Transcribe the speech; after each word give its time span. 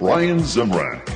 Brian 0.00 0.40
Zemrak. 0.40 1.08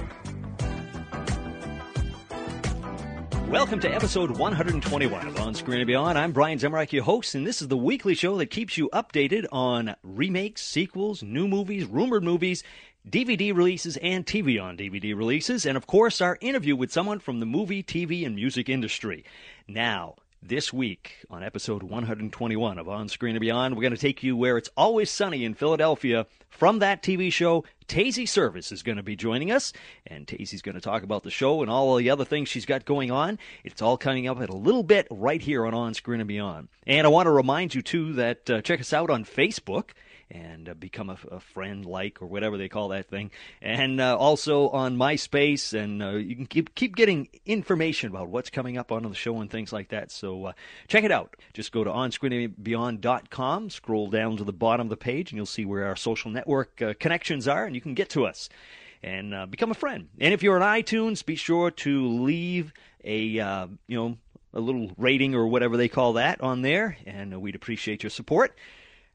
Welcome 3.49 3.81
to 3.81 3.93
episode 3.93 4.31
121 4.31 5.27
of 5.27 5.41
On 5.41 5.53
Screen 5.53 5.81
and 5.81 5.87
Beyond. 5.89 6.17
I'm 6.17 6.31
Brian 6.31 6.61
Zemrak, 6.61 6.93
your 6.93 7.03
host, 7.03 7.35
and 7.35 7.45
this 7.45 7.61
is 7.61 7.67
the 7.67 7.77
weekly 7.77 8.15
show 8.15 8.39
that 8.39 8.51
keeps 8.51 8.79
you 8.79 8.89
updated 8.93 9.47
on 9.51 9.97
remakes, 10.05 10.63
sequels, 10.63 11.25
new 11.25 11.49
movies, 11.49 11.87
rumored 11.87 12.23
movies, 12.23 12.63
DVD 13.09 13.53
releases, 13.53 13.97
and 13.97 14.25
TV 14.25 14.63
on 14.63 14.77
DVD 14.77 15.17
releases, 15.17 15.67
and 15.67 15.77
of 15.77 15.89
course, 15.89 16.21
our 16.21 16.39
interview 16.41 16.77
with 16.77 16.93
someone 16.93 17.19
from 17.19 17.41
the 17.41 17.47
movie, 17.47 17.83
TV, 17.83 18.25
and 18.25 18.37
music 18.37 18.69
industry. 18.69 19.25
Now, 19.67 20.15
this 20.43 20.73
week 20.73 21.25
on 21.31 21.43
episode 21.43 21.83
121 21.83 22.79
of 22.79 22.89
On 22.89 23.09
Screen 23.09 23.35
and 23.35 23.41
Beyond, 23.41 23.75
we're 23.75 23.83
going 23.83 23.95
to 23.95 23.99
take 23.99 24.23
you 24.23 24.37
where 24.37 24.57
it's 24.57 24.71
always 24.77 25.11
sunny 25.11 25.45
in 25.45 25.55
Philadelphia. 25.55 26.27
From 26.49 26.79
that 26.79 27.03
TV 27.03 27.33
show, 27.33 27.65
Thesy 27.89 28.29
Surface 28.29 28.73
is 28.73 28.83
going 28.83 28.97
to 28.97 29.03
be 29.03 29.17
joining 29.17 29.51
us, 29.51 29.73
and 30.07 30.27
Thesy's 30.27 30.63
going 30.63 30.75
to 30.75 30.81
talk 30.81 31.03
about 31.03 31.23
the 31.23 31.31
show 31.31 31.63
and 31.63 31.71
all 31.71 31.97
the 31.97 32.11
other 32.11 32.25
things 32.25 32.49
she's 32.49 32.67
got 32.67 32.85
going 32.85 33.11
on. 33.11 33.39
It's 33.65 33.83
all 33.83 33.97
coming 33.97 34.27
up 34.27 34.41
in 34.41 34.49
a 34.49 34.57
little 34.57 34.83
bit 34.83 35.07
right 35.11 35.41
here 35.41 35.67
on 35.67 35.75
On 35.75 35.93
Screen 35.95 36.21
and 36.21 36.29
Beyond. 36.29 36.69
And 36.87 37.07
I 37.07 37.11
want 37.11 37.27
to 37.27 37.33
remind 37.33 37.75
you, 37.75 37.83
too, 37.83 38.13
that 38.15 38.49
uh, 38.49 38.61
check 38.63 38.81
us 38.81 38.93
out 38.93 39.11
on 39.11 39.25
Facebook 39.25 39.91
and 40.31 40.69
uh, 40.69 40.75
become 40.75 41.11
a, 41.11 41.19
a, 41.31 41.41
friend 41.41 41.87
like 41.87 42.21
or 42.21 42.27
whatever 42.27 42.59
they 42.59 42.69
call 42.69 42.89
that 42.89 43.09
thing. 43.09 43.31
And 43.63 44.01
uh, 44.01 44.17
also 44.17 44.69
on 44.69 44.97
myspace 44.97 45.79
and 45.79 46.03
uh, 46.03 46.11
you 46.11 46.37
can 46.37 46.47
keep 46.47 46.75
keep 46.75 46.97
getting 46.97 47.29
information 47.47 48.11
about 48.11 48.29
what's 48.29 48.51
coming 48.51 48.77
up 48.77 48.93
on 48.93 49.03
the 49.03 49.15
show 49.15 49.41
and 49.41 49.51
things 49.51 49.73
like 49.73 49.89
that. 49.89 50.11
So 50.11 50.47
uh, 50.47 50.53
check 50.87 51.05
it 51.05 51.13
out. 51.13 51.37
Just 51.55 51.73
go 51.73 51.85
to 51.85 51.91
onscreenandbeyond.com 51.91 53.71
scroll 53.71 54.11
down 54.11 54.37
to 54.37 54.45
the 54.45 54.53
bottom 54.53 54.87
of 54.87 54.91
the 54.91 54.97
page 54.97 55.31
and 55.31 55.37
you'll 55.37 55.47
see 55.47 55.65
where 55.65 55.87
our 55.87 55.97
social 55.97 56.31
network 56.31 56.81
uh, 56.83 56.95
connections 56.99 57.49
are 57.49 57.65
and 57.65 57.75
you 57.75 57.81
can 57.81 57.95
get 57.95 58.11
to 58.11 58.27
us. 58.27 58.49
And 59.03 59.33
uh, 59.33 59.47
become 59.47 59.71
a 59.71 59.75
friend. 59.75 60.09
And 60.21 60.35
if 60.35 60.43
you're 60.43 60.61
on 60.61 60.83
itunes 60.83 61.25
be 61.25 61.37
sure 61.37 61.71
to 61.71 62.09
leave 62.09 62.73
a 63.05 63.21
you 63.21 63.77
know 63.89 64.19
a 64.53 64.61
little 64.61 64.91
rating 64.97 65.35
or 65.35 65.47
whatever 65.47 65.77
they 65.77 65.89
call 65.89 66.15
that 66.15 66.41
on 66.41 66.63
there, 66.63 66.97
and 67.07 67.41
we'd 67.41 67.55
appreciate 67.55 68.03
your 68.03 68.11
support. 68.11 68.57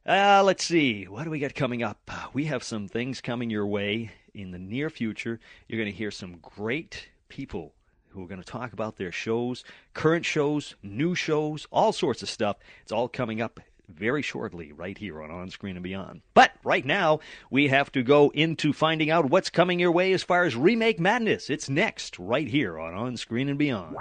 Uh, 0.06 0.44
let's 0.44 0.66
see. 0.66 1.06
What 1.06 1.24
do 1.24 1.30
we 1.30 1.40
got 1.40 1.56
coming 1.56 1.82
up? 1.82 2.12
We 2.34 2.46
have 2.46 2.64
some 2.64 2.90
things 2.90 3.22
coming 3.22 3.50
your 3.50 3.66
way 3.66 4.12
in 4.34 4.52
the 4.52 4.60
near 4.60 4.90
future. 4.90 5.40
You're 5.68 5.80
going 5.80 5.92
to 5.92 5.98
hear 5.98 6.12
some 6.12 6.40
great 6.42 7.08
people 7.30 7.74
who 8.10 8.24
are 8.24 8.28
going 8.28 8.42
to 8.42 8.46
talk 8.46 8.74
about 8.74 8.98
their 8.98 9.14
shows, 9.14 9.64
current 9.94 10.26
shows, 10.26 10.76
new 10.84 11.16
shows, 11.16 11.68
all 11.72 11.94
sorts 11.94 12.22
of 12.22 12.30
stuff. 12.30 12.58
It's 12.82 12.92
all 12.92 13.08
coming 13.08 13.42
up 13.42 13.62
very 13.88 14.22
shortly 14.22 14.74
right 14.74 14.98
here 14.98 15.22
on 15.22 15.32
On 15.32 15.50
Screen 15.50 15.78
and 15.78 15.84
Beyond. 15.84 16.22
But 16.34 16.52
right 16.66 16.86
now, 16.86 17.20
we 17.50 17.70
have 17.70 17.92
to 17.94 18.04
go 18.04 18.30
into 18.32 18.74
finding 18.74 19.10
out 19.10 19.30
what's 19.30 19.50
coming 19.50 19.80
your 19.80 19.92
way 19.92 20.12
as 20.12 20.24
far 20.24 20.44
as 20.44 20.56
Remake 20.56 21.00
Madness. 21.00 21.50
It's 21.50 21.70
next 21.70 22.20
right 22.20 22.48
here 22.48 22.78
on 22.78 22.94
On 22.94 23.16
Screen 23.16 23.48
and 23.48 23.58
Beyond. 23.58 23.96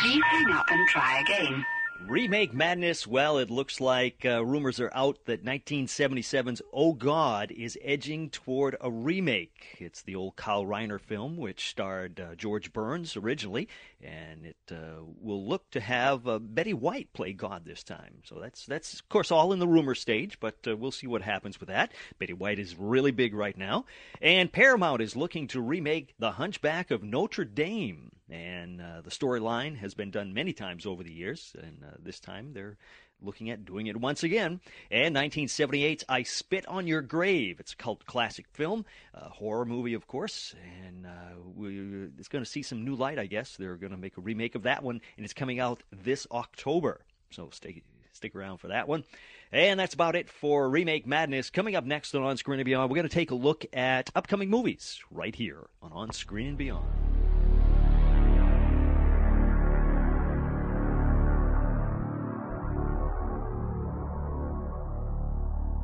Please 0.00 0.22
hang 0.24 0.52
up 0.52 0.66
and 0.68 0.88
try 0.88 1.20
again. 1.20 1.64
Remake 2.08 2.52
Madness, 2.52 3.06
well, 3.06 3.38
it 3.38 3.50
looks 3.50 3.80
like 3.80 4.26
uh, 4.26 4.44
rumors 4.44 4.78
are 4.80 4.90
out 4.92 5.24
that 5.24 5.44
1977's 5.44 6.60
Oh 6.72 6.92
God 6.92 7.50
is 7.50 7.78
edging 7.80 8.28
toward 8.28 8.76
a 8.80 8.90
remake. 8.90 9.76
It's 9.78 10.02
the 10.02 10.16
old 10.16 10.36
Carl 10.36 10.66
Reiner 10.66 11.00
film, 11.00 11.38
which 11.38 11.70
starred 11.70 12.20
uh, 12.20 12.34
George 12.34 12.72
Burns 12.72 13.16
originally, 13.16 13.66
and 14.02 14.44
it 14.44 14.56
uh, 14.70 15.02
will 15.20 15.46
look 15.46 15.70
to 15.70 15.80
have 15.80 16.28
uh, 16.28 16.38
Betty 16.38 16.74
White 16.74 17.12
play 17.14 17.32
God 17.32 17.64
this 17.64 17.82
time. 17.82 18.16
So 18.24 18.38
that's, 18.38 18.66
that's 18.66 18.94
of 18.94 19.08
course, 19.08 19.30
all 19.30 19.52
in 19.52 19.58
the 19.58 19.68
rumor 19.68 19.94
stage, 19.94 20.38
but 20.38 20.56
uh, 20.66 20.76
we'll 20.76 20.90
see 20.90 21.06
what 21.06 21.22
happens 21.22 21.60
with 21.60 21.70
that. 21.70 21.92
Betty 22.18 22.34
White 22.34 22.58
is 22.58 22.76
really 22.76 23.12
big 23.12 23.32
right 23.32 23.56
now. 23.56 23.86
And 24.20 24.52
Paramount 24.52 25.00
is 25.00 25.16
looking 25.16 25.46
to 25.48 25.60
remake 25.60 26.14
The 26.18 26.32
Hunchback 26.32 26.90
of 26.90 27.02
Notre 27.02 27.44
Dame. 27.44 28.10
And 28.32 28.80
uh, 28.80 29.02
the 29.02 29.10
storyline 29.10 29.76
has 29.76 29.92
been 29.92 30.10
done 30.10 30.32
many 30.32 30.54
times 30.54 30.86
over 30.86 31.02
the 31.02 31.12
years, 31.12 31.54
and 31.60 31.84
uh, 31.84 31.96
this 32.02 32.18
time 32.18 32.54
they're 32.54 32.78
looking 33.20 33.50
at 33.50 33.66
doing 33.66 33.88
it 33.88 33.96
once 33.96 34.22
again. 34.22 34.60
And 34.90 35.14
1978's 35.14 36.06
I 36.08 36.22
Spit 36.22 36.66
on 36.66 36.86
Your 36.86 37.02
Grave. 37.02 37.60
It's 37.60 37.74
a 37.74 37.76
cult 37.76 38.06
classic 38.06 38.46
film, 38.54 38.86
a 39.12 39.28
horror 39.28 39.66
movie, 39.66 39.92
of 39.92 40.06
course, 40.06 40.54
and 40.82 41.06
uh, 41.06 41.10
we, 41.54 42.08
it's 42.18 42.28
going 42.28 42.42
to 42.42 42.50
see 42.50 42.62
some 42.62 42.86
new 42.86 42.94
light, 42.94 43.18
I 43.18 43.26
guess. 43.26 43.56
They're 43.56 43.76
going 43.76 43.92
to 43.92 43.98
make 43.98 44.16
a 44.16 44.22
remake 44.22 44.54
of 44.54 44.62
that 44.62 44.82
one, 44.82 45.02
and 45.18 45.24
it's 45.24 45.34
coming 45.34 45.60
out 45.60 45.82
this 45.92 46.26
October. 46.32 47.04
So 47.30 47.50
stay 47.52 47.82
stick 48.14 48.34
around 48.34 48.58
for 48.58 48.68
that 48.68 48.88
one. 48.88 49.04
And 49.52 49.78
that's 49.78 49.92
about 49.92 50.16
it 50.16 50.30
for 50.30 50.70
Remake 50.70 51.06
Madness. 51.06 51.50
Coming 51.50 51.76
up 51.76 51.84
next 51.84 52.14
on 52.14 52.22
On 52.22 52.38
Screen 52.38 52.60
and 52.60 52.64
Beyond, 52.64 52.90
we're 52.90 52.96
going 52.96 53.08
to 53.08 53.14
take 53.14 53.30
a 53.30 53.34
look 53.34 53.66
at 53.74 54.08
upcoming 54.14 54.48
movies 54.48 55.00
right 55.10 55.34
here 55.34 55.66
on 55.82 55.92
On 55.92 56.10
Screen 56.12 56.48
and 56.48 56.58
Beyond. 56.58 57.11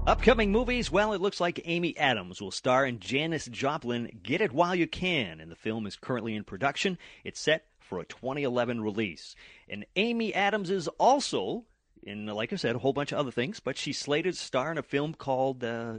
Upcoming 0.09 0.51
movies, 0.51 0.91
well, 0.91 1.13
it 1.13 1.21
looks 1.21 1.39
like 1.39 1.61
Amy 1.67 1.95
Adams 1.99 2.41
will 2.41 2.51
star 2.51 2.87
in 2.87 2.99
Janis 2.99 3.45
Joplin 3.45 4.21
Get 4.23 4.41
It 4.41 4.53
While 4.53 4.75
You 4.75 4.87
Can, 4.87 5.39
and 5.39 5.51
the 5.51 5.55
film 5.55 5.87
is 5.87 5.97
currently 5.97 6.35
in 6.35 6.45
production. 6.45 6.97
It's 7.25 7.39
set 7.39 7.67
for 7.79 8.01
a 8.01 8.07
2011 8.07 8.81
release. 8.81 9.37
And 9.69 9.85
Amy 9.97 10.35
Adams 10.35 10.71
is 10.71 10.89
also 10.97 11.67
in, 12.03 12.25
like 12.25 12.55
I 12.55 12.57
said, 12.57 12.75
a 12.75 12.79
whole 12.79 12.95
bunch 12.95 13.13
of 13.13 13.19
other 13.19 13.31
things, 13.31 13.61
but 13.61 13.77
she's 13.77 13.99
slated 13.99 14.33
to 14.33 14.41
star 14.41 14.73
in 14.73 14.79
a 14.79 14.83
film 14.83 15.13
called 15.13 15.63
uh, 15.63 15.97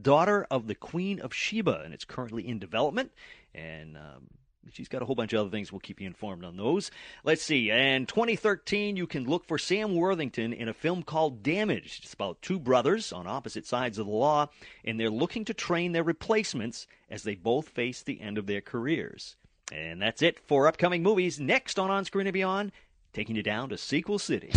Daughter 0.00 0.46
of 0.50 0.66
the 0.66 0.74
Queen 0.74 1.20
of 1.20 1.34
Sheba, 1.34 1.82
and 1.84 1.92
it's 1.92 2.06
currently 2.06 2.48
in 2.48 2.58
development. 2.58 3.12
And 3.54 3.98
um, 3.98 4.28
She's 4.70 4.88
got 4.88 5.02
a 5.02 5.04
whole 5.04 5.14
bunch 5.14 5.32
of 5.32 5.40
other 5.40 5.50
things. 5.50 5.72
We'll 5.72 5.80
keep 5.80 6.00
you 6.00 6.06
informed 6.06 6.44
on 6.44 6.56
those. 6.56 6.90
Let's 7.24 7.42
see. 7.42 7.70
In 7.70 8.06
2013, 8.06 8.96
you 8.96 9.06
can 9.06 9.24
look 9.24 9.46
for 9.46 9.58
Sam 9.58 9.94
Worthington 9.94 10.52
in 10.52 10.68
a 10.68 10.74
film 10.74 11.02
called 11.02 11.42
Damaged. 11.42 12.04
It's 12.04 12.14
about 12.14 12.40
two 12.42 12.58
brothers 12.58 13.12
on 13.12 13.26
opposite 13.26 13.66
sides 13.66 13.98
of 13.98 14.06
the 14.06 14.12
law, 14.12 14.48
and 14.84 14.98
they're 14.98 15.10
looking 15.10 15.44
to 15.46 15.54
train 15.54 15.92
their 15.92 16.04
replacements 16.04 16.86
as 17.10 17.22
they 17.22 17.34
both 17.34 17.68
face 17.68 18.02
the 18.02 18.20
end 18.20 18.38
of 18.38 18.46
their 18.46 18.60
careers. 18.60 19.36
And 19.72 20.00
that's 20.00 20.22
it 20.22 20.38
for 20.46 20.68
upcoming 20.68 21.02
movies. 21.02 21.40
Next 21.40 21.78
on 21.78 21.90
On 21.90 22.04
Screen 22.04 22.26
and 22.26 22.34
Beyond, 22.34 22.72
taking 23.12 23.36
you 23.36 23.42
down 23.42 23.68
to 23.70 23.78
Sequel 23.78 24.18
City. 24.18 24.52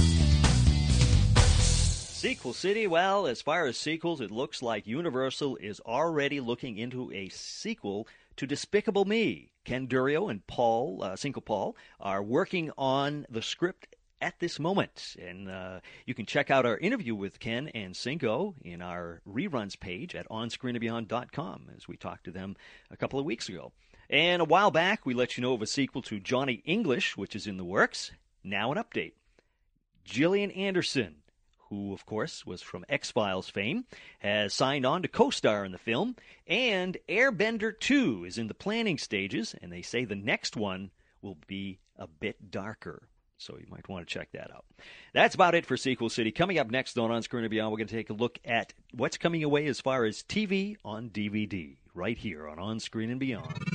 Sequel 2.26 2.54
City, 2.54 2.88
well, 2.88 3.28
as 3.28 3.42
far 3.42 3.66
as 3.66 3.78
sequels, 3.78 4.20
it 4.20 4.32
looks 4.32 4.62
like 4.62 4.88
Universal 4.88 5.58
is 5.58 5.80
already 5.82 6.40
looking 6.40 6.78
into 6.78 7.12
a 7.12 7.30
sequel 7.30 8.08
to 8.38 8.48
Despicable 8.48 9.06
Me. 9.06 9.52
Ken 9.64 9.88
Daurio 9.88 10.30
and 10.30 10.46
Paul, 10.46 11.02
uh, 11.04 11.16
Cinco 11.16 11.42
Paul, 11.42 11.76
are 12.00 12.22
working 12.22 12.72
on 12.78 13.26
the 13.30 13.42
script 13.42 13.96
at 14.22 14.40
this 14.40 14.60
moment. 14.60 15.16
And 15.20 15.50
uh, 15.50 15.80
you 16.06 16.14
can 16.14 16.26
check 16.26 16.50
out 16.50 16.66
our 16.66 16.78
interview 16.78 17.16
with 17.16 17.40
Ken 17.40 17.70
and 17.70 17.96
Cinco 17.96 18.56
in 18.64 18.82
our 18.82 19.22
reruns 19.28 19.80
page 19.80 20.16
at 20.16 20.30
onscreenandbeyond.com 20.30 21.72
as 21.76 21.88
we 21.88 21.98
talked 21.98 22.26
to 22.26 22.32
them 22.32 22.56
a 22.92 22.98
couple 22.98 23.20
of 23.20 23.26
weeks 23.26 23.50
ago. 23.50 23.72
And 24.10 24.42
a 24.42 24.46
while 24.46 24.72
back, 24.72 25.06
we 25.06 25.14
let 25.14 25.36
you 25.36 25.42
know 25.42 25.54
of 25.54 25.62
a 25.62 25.68
sequel 25.68 26.04
to 26.04 26.20
Johnny 26.20 26.62
English, 26.66 27.18
which 27.18 27.36
is 27.36 27.48
in 27.48 27.58
the 27.58 27.66
works. 27.66 28.12
Now, 28.44 28.72
an 28.72 28.78
update. 28.78 29.14
Gillian 30.04 30.52
Anderson 30.52 31.16
who, 31.76 31.94
of 31.94 32.06
course, 32.06 32.46
was 32.46 32.62
from 32.62 32.86
X 32.88 33.12
Files 33.12 33.50
fame, 33.50 33.86
has 34.20 34.54
signed 34.54 34.86
on 34.86 35.02
to 35.02 35.08
co 35.08 35.30
star 35.30 35.66
in 35.66 35.72
the 35.72 35.78
film. 35.78 36.16
And 36.48 36.98
Airbender 37.10 37.78
2 37.78 38.26
is 38.26 38.38
in 38.38 38.48
the 38.48 38.54
planning 38.54 38.98
stages, 38.98 39.56
and 39.62 39.72
they 39.72 39.82
say 39.82 40.06
the 40.06 40.16
next 40.16 40.56
one 40.56 40.92
will 41.22 41.38
be 41.48 41.80
a 41.98 42.08
bit 42.08 42.52
darker. 42.52 43.08
So 43.38 43.58
you 43.60 43.66
might 43.70 43.90
want 43.90 44.08
to 44.08 44.14
check 44.14 44.30
that 44.32 44.52
out. 44.52 44.66
That's 45.14 45.36
about 45.36 45.56
it 45.56 45.66
for 45.66 45.76
Sequel 45.76 46.10
City. 46.10 46.32
Coming 46.32 46.58
up 46.58 46.72
next 46.72 46.98
on 46.98 47.12
On 47.12 47.22
Screen 47.22 47.44
and 47.44 47.52
Beyond, 47.52 47.72
we're 47.72 47.78
going 47.78 47.88
to 47.88 47.96
take 47.96 48.10
a 48.10 48.14
look 48.14 48.40
at 48.46 48.74
what's 48.94 49.18
coming 49.18 49.44
away 49.44 49.68
as 49.68 49.82
far 49.82 50.06
as 50.06 50.24
TV 50.24 50.78
on 50.86 51.10
DVD, 51.10 51.76
right 51.94 52.18
here 52.18 52.48
on 52.48 52.60
On 52.60 52.80
Screen 52.80 53.10
and 53.10 53.20
Beyond. 53.20 53.75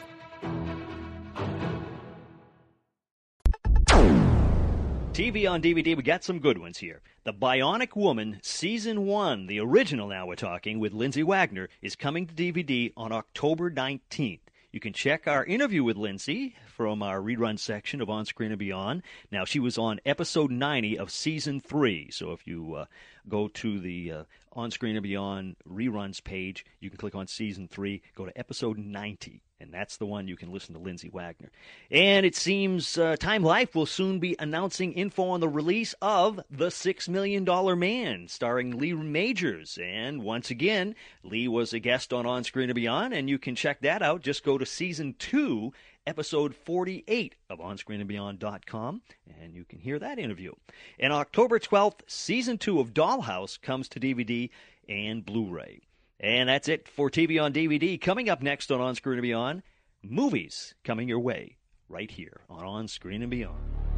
TV 5.21 5.47
on 5.47 5.61
DVD, 5.61 5.95
we 5.95 6.01
got 6.01 6.23
some 6.23 6.39
good 6.39 6.57
ones 6.57 6.79
here. 6.79 6.99
The 7.25 7.31
Bionic 7.31 7.95
Woman, 7.95 8.39
Season 8.41 9.05
1, 9.05 9.45
the 9.45 9.59
original 9.59 10.07
now 10.07 10.25
we're 10.25 10.33
talking, 10.33 10.79
with 10.79 10.93
Lindsay 10.93 11.21
Wagner, 11.21 11.69
is 11.79 11.95
coming 11.95 12.25
to 12.25 12.33
DVD 12.33 12.91
on 12.97 13.11
October 13.11 13.69
19th. 13.69 14.39
You 14.71 14.79
can 14.79 14.93
check 14.93 15.27
our 15.27 15.45
interview 15.45 15.83
with 15.83 15.95
Lindsay 15.95 16.55
from 16.81 17.03
our 17.03 17.21
rerun 17.21 17.59
section 17.59 18.01
of 18.01 18.09
On 18.09 18.25
Screen 18.25 18.51
and 18.51 18.57
Beyond. 18.57 19.03
Now, 19.31 19.45
she 19.45 19.59
was 19.59 19.77
on 19.77 19.99
episode 20.03 20.49
90 20.49 20.97
of 20.97 21.11
season 21.11 21.59
3. 21.59 22.09
So 22.09 22.31
if 22.31 22.47
you 22.47 22.73
uh, 22.73 22.85
go 23.29 23.49
to 23.49 23.79
the 23.79 24.11
uh, 24.11 24.23
On 24.53 24.71
Screen 24.71 24.95
and 24.95 25.03
Beyond 25.03 25.57
reruns 25.69 26.23
page, 26.23 26.65
you 26.79 26.89
can 26.89 26.97
click 26.97 27.13
on 27.13 27.27
season 27.27 27.67
3, 27.67 28.01
go 28.15 28.25
to 28.25 28.35
episode 28.35 28.79
90 28.79 29.43
and 29.61 29.71
that's 29.71 29.97
the 29.97 30.05
one 30.05 30.27
you 30.27 30.35
can 30.35 30.51
listen 30.51 30.73
to 30.73 30.81
Lindsay 30.81 31.09
Wagner. 31.09 31.51
And 31.91 32.25
it 32.25 32.35
seems 32.35 32.97
uh, 32.97 33.15
Time 33.15 33.43
Life 33.43 33.75
will 33.75 33.85
soon 33.85 34.19
be 34.19 34.35
announcing 34.39 34.93
info 34.93 35.29
on 35.29 35.39
the 35.39 35.47
release 35.47 35.93
of 36.01 36.39
The 36.49 36.71
Six 36.71 37.07
Million 37.07 37.45
Dollar 37.45 37.75
Man, 37.75 38.27
starring 38.27 38.79
Lee 38.79 38.93
Majors. 38.93 39.77
And 39.81 40.23
once 40.23 40.49
again, 40.49 40.95
Lee 41.23 41.47
was 41.47 41.73
a 41.73 41.79
guest 41.79 42.11
on 42.11 42.25
On 42.25 42.43
Screen 42.43 42.69
and 42.69 42.75
Beyond, 42.75 43.13
and 43.13 43.29
you 43.29 43.37
can 43.37 43.55
check 43.55 43.81
that 43.81 44.01
out. 44.01 44.21
Just 44.21 44.43
go 44.43 44.57
to 44.57 44.65
season 44.65 45.13
two, 45.19 45.73
episode 46.05 46.55
48 46.55 47.35
of 47.49 47.59
OnScreenandBeyond.com, 47.59 49.01
and 49.41 49.53
you 49.53 49.65
can 49.65 49.79
hear 49.79 49.99
that 49.99 50.19
interview. 50.19 50.53
And 50.99 51.13
October 51.13 51.59
12th, 51.59 52.01
season 52.07 52.57
two 52.57 52.79
of 52.79 52.93
Dollhouse 52.93 53.61
comes 53.61 53.87
to 53.89 53.99
DVD 53.99 54.49
and 54.87 55.25
Blu 55.25 55.49
ray. 55.49 55.81
And 56.19 56.49
that's 56.49 56.67
it 56.67 56.87
for 56.87 57.09
TV 57.09 57.41
on 57.41 57.53
DVD. 57.53 57.99
Coming 57.99 58.29
up 58.29 58.41
next 58.41 58.71
on 58.71 58.79
On 58.79 58.95
Screen 58.95 59.17
and 59.17 59.23
Beyond, 59.23 59.63
movies 60.03 60.75
coming 60.83 61.07
your 61.07 61.19
way 61.19 61.57
right 61.89 62.11
here 62.11 62.41
on 62.49 62.63
On 62.63 62.87
Screen 62.87 63.21
and 63.21 63.31
Beyond. 63.31 63.90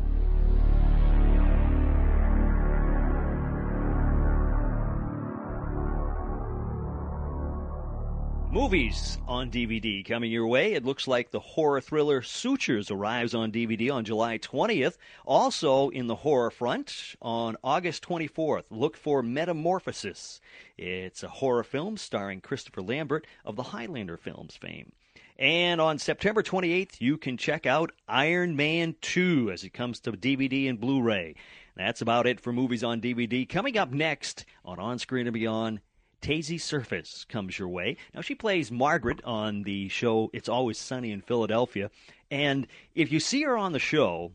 Movies 8.53 9.17
on 9.27 9.50
DVD 9.50 10.07
coming 10.07 10.29
your 10.29 10.45
way. 10.45 10.73
It 10.73 10.85
looks 10.85 11.07
like 11.07 11.31
the 11.31 11.39
horror 11.39 11.81
thriller 11.81 12.21
Sutures 12.21 12.91
arrives 12.91 13.33
on 13.33 13.51
DVD 13.51 13.91
on 13.91 14.05
July 14.05 14.38
20th. 14.38 14.97
Also 15.25 15.89
in 15.89 16.05
the 16.05 16.17
horror 16.17 16.51
front 16.51 17.15
on 17.19 17.57
August 17.63 18.07
24th, 18.07 18.65
look 18.69 18.95
for 18.95 19.23
Metamorphosis. 19.23 20.39
It's 20.77 21.23
a 21.23 21.29
horror 21.29 21.63
film 21.63 21.97
starring 21.97 22.41
Christopher 22.41 22.83
Lambert 22.83 23.25
of 23.44 23.55
the 23.55 23.63
Highlander 23.63 24.17
films 24.17 24.56
fame. 24.56 24.91
And 25.39 25.81
on 25.81 25.97
September 25.97 26.44
28th, 26.44 27.01
you 27.01 27.17
can 27.17 27.38
check 27.38 27.65
out 27.65 27.91
Iron 28.07 28.56
Man 28.56 28.95
2 29.01 29.49
as 29.51 29.63
it 29.63 29.73
comes 29.73 29.99
to 30.01 30.11
DVD 30.11 30.69
and 30.69 30.79
Blu 30.79 31.01
ray. 31.01 31.33
That's 31.75 32.01
about 32.01 32.27
it 32.27 32.39
for 32.39 32.53
movies 32.53 32.83
on 32.83 33.01
DVD. 33.01 33.49
Coming 33.49 33.79
up 33.79 33.91
next 33.91 34.45
on 34.63 34.77
On 34.77 34.99
Screen 34.99 35.25
and 35.25 35.33
Beyond, 35.33 35.81
Thesy 36.23 36.59
Surface 36.59 37.25
comes 37.27 37.59
your 37.59 37.67
way. 37.67 37.97
Now, 38.15 38.21
she 38.21 38.33
plays 38.33 38.71
Margaret 38.71 39.19
on 39.25 39.63
the 39.63 39.89
show 39.89 40.29
It's 40.31 40.47
Always 40.47 40.77
Sunny 40.77 41.11
in 41.11 41.19
Philadelphia. 41.19 41.91
And 42.31 42.65
if 42.95 43.11
you 43.11 43.19
see 43.19 43.43
her 43.43 43.57
on 43.57 43.73
the 43.73 43.79
show, 43.79 44.31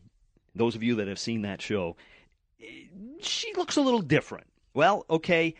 those 0.53 0.75
of 0.75 0.83
you 0.83 0.95
that 0.95 1.07
have 1.07 1.17
seen 1.17 1.41
that 1.41 1.61
show, 1.61 1.97
she 3.21 3.53
looks 3.55 3.75
a 3.75 3.81
little 3.81 4.01
different. 4.01 4.45
Well, 4.75 5.03
okay, 5.09 5.55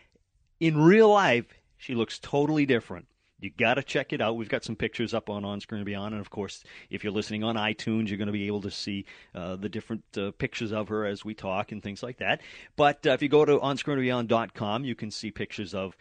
in 0.59 0.77
real 0.79 1.09
life, 1.09 1.47
she 1.77 1.95
looks 1.95 2.19
totally 2.19 2.67
different. 2.67 3.07
You 3.41 3.49
got 3.49 3.75
to 3.75 3.83
check 3.83 4.11
it 4.11 4.21
out. 4.21 4.35
We've 4.35 4.49
got 4.49 4.65
some 4.65 4.75
pictures 4.75 5.13
up 5.13 5.29
on 5.29 5.45
On 5.45 5.61
Screen 5.61 5.85
Beyond. 5.85 6.13
And 6.13 6.21
of 6.21 6.29
course, 6.29 6.63
if 6.89 7.03
you're 7.03 7.13
listening 7.13 7.43
on 7.43 7.55
iTunes, 7.55 8.09
you're 8.09 8.17
going 8.17 8.27
to 8.27 8.33
be 8.33 8.47
able 8.47 8.61
to 8.61 8.71
see 8.71 9.05
uh, 9.33 9.55
the 9.55 9.69
different 9.69 10.03
uh, 10.17 10.31
pictures 10.37 10.73
of 10.73 10.89
her 10.89 11.05
as 11.05 11.23
we 11.23 11.33
talk 11.33 11.71
and 11.71 11.81
things 11.81 12.03
like 12.03 12.17
that. 12.17 12.41
But 12.75 13.07
uh, 13.07 13.11
if 13.11 13.21
you 13.21 13.29
go 13.29 13.45
to 13.45 13.57
OnScreenandBeyond.com, 13.57 14.83
you 14.83 14.93
can 14.93 15.09
see 15.09 15.31
pictures 15.31 15.73
of 15.73 15.95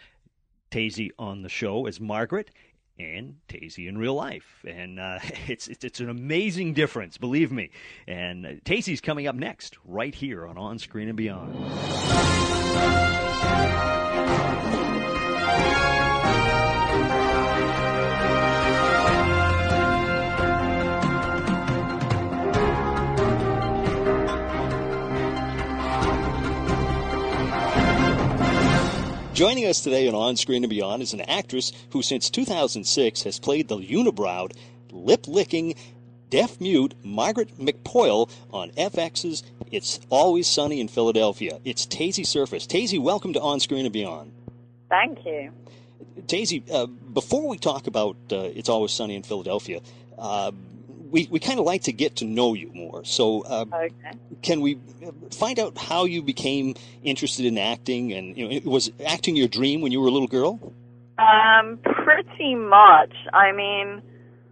Thesy 0.70 1.10
on 1.18 1.42
the 1.42 1.48
show 1.48 1.86
as 1.86 2.00
Margaret 2.00 2.50
and 2.98 3.36
Thesy 3.48 3.88
in 3.88 3.96
real 3.96 4.14
life. 4.14 4.64
And 4.66 4.98
uh, 4.98 5.18
it's, 5.48 5.68
it's, 5.68 5.84
it's 5.84 6.00
an 6.00 6.08
amazing 6.08 6.74
difference, 6.74 7.18
believe 7.18 7.52
me. 7.52 7.70
And 8.06 8.46
uh, 8.46 8.50
Thesy's 8.64 9.00
coming 9.00 9.26
up 9.26 9.34
next, 9.34 9.76
right 9.84 10.14
here 10.14 10.46
on 10.46 10.58
On 10.58 10.78
Screen 10.78 11.08
and 11.08 11.16
Beyond. 11.16 11.54
Joining 29.38 29.66
us 29.66 29.82
today 29.82 30.08
on 30.08 30.16
On 30.16 30.34
Screen 30.34 30.64
and 30.64 30.68
Beyond 30.68 31.00
is 31.00 31.12
an 31.12 31.20
actress 31.20 31.72
who 31.90 32.02
since 32.02 32.28
2006 32.28 33.22
has 33.22 33.38
played 33.38 33.68
the 33.68 33.76
unibrowed, 33.76 34.50
lip-licking, 34.90 35.76
deaf-mute 36.28 36.94
Margaret 37.04 37.56
McPoyle 37.56 38.28
on 38.52 38.72
FX's 38.72 39.44
It's 39.70 40.00
Always 40.10 40.48
Sunny 40.48 40.80
in 40.80 40.88
Philadelphia. 40.88 41.60
It's 41.64 41.86
Thesy 41.86 42.26
Surface. 42.26 42.66
Thesy, 42.66 43.00
welcome 43.00 43.32
to 43.32 43.40
On 43.40 43.60
Screen 43.60 43.86
and 43.86 43.92
Beyond. 43.92 44.32
Thank 44.88 45.24
you. 45.24 45.52
Thesy, 46.22 46.68
uh, 46.72 46.86
before 46.86 47.48
we 47.48 47.58
talk 47.58 47.86
about 47.86 48.16
uh, 48.32 48.38
It's 48.56 48.68
Always 48.68 48.90
Sunny 48.90 49.14
in 49.14 49.22
Philadelphia, 49.22 49.82
uh, 50.18 50.50
we, 51.10 51.28
we 51.30 51.38
kind 51.38 51.58
of 51.58 51.66
like 51.66 51.82
to 51.84 51.92
get 51.92 52.16
to 52.16 52.24
know 52.24 52.54
you 52.54 52.70
more. 52.74 53.04
So, 53.04 53.42
uh, 53.42 53.64
Okay. 53.72 53.92
can 54.42 54.60
we 54.60 54.78
find 55.30 55.58
out 55.58 55.76
how 55.78 56.04
you 56.04 56.22
became 56.22 56.74
interested 57.02 57.46
in 57.46 57.58
acting? 57.58 58.12
And 58.12 58.36
you 58.36 58.60
know, 58.60 58.70
was 58.70 58.90
acting 59.04 59.36
your 59.36 59.48
dream 59.48 59.80
when 59.80 59.92
you 59.92 60.00
were 60.00 60.08
a 60.08 60.10
little 60.10 60.28
girl? 60.28 60.72
Um, 61.18 61.78
pretty 61.82 62.54
much. 62.54 63.12
I 63.32 63.52
mean, 63.52 64.02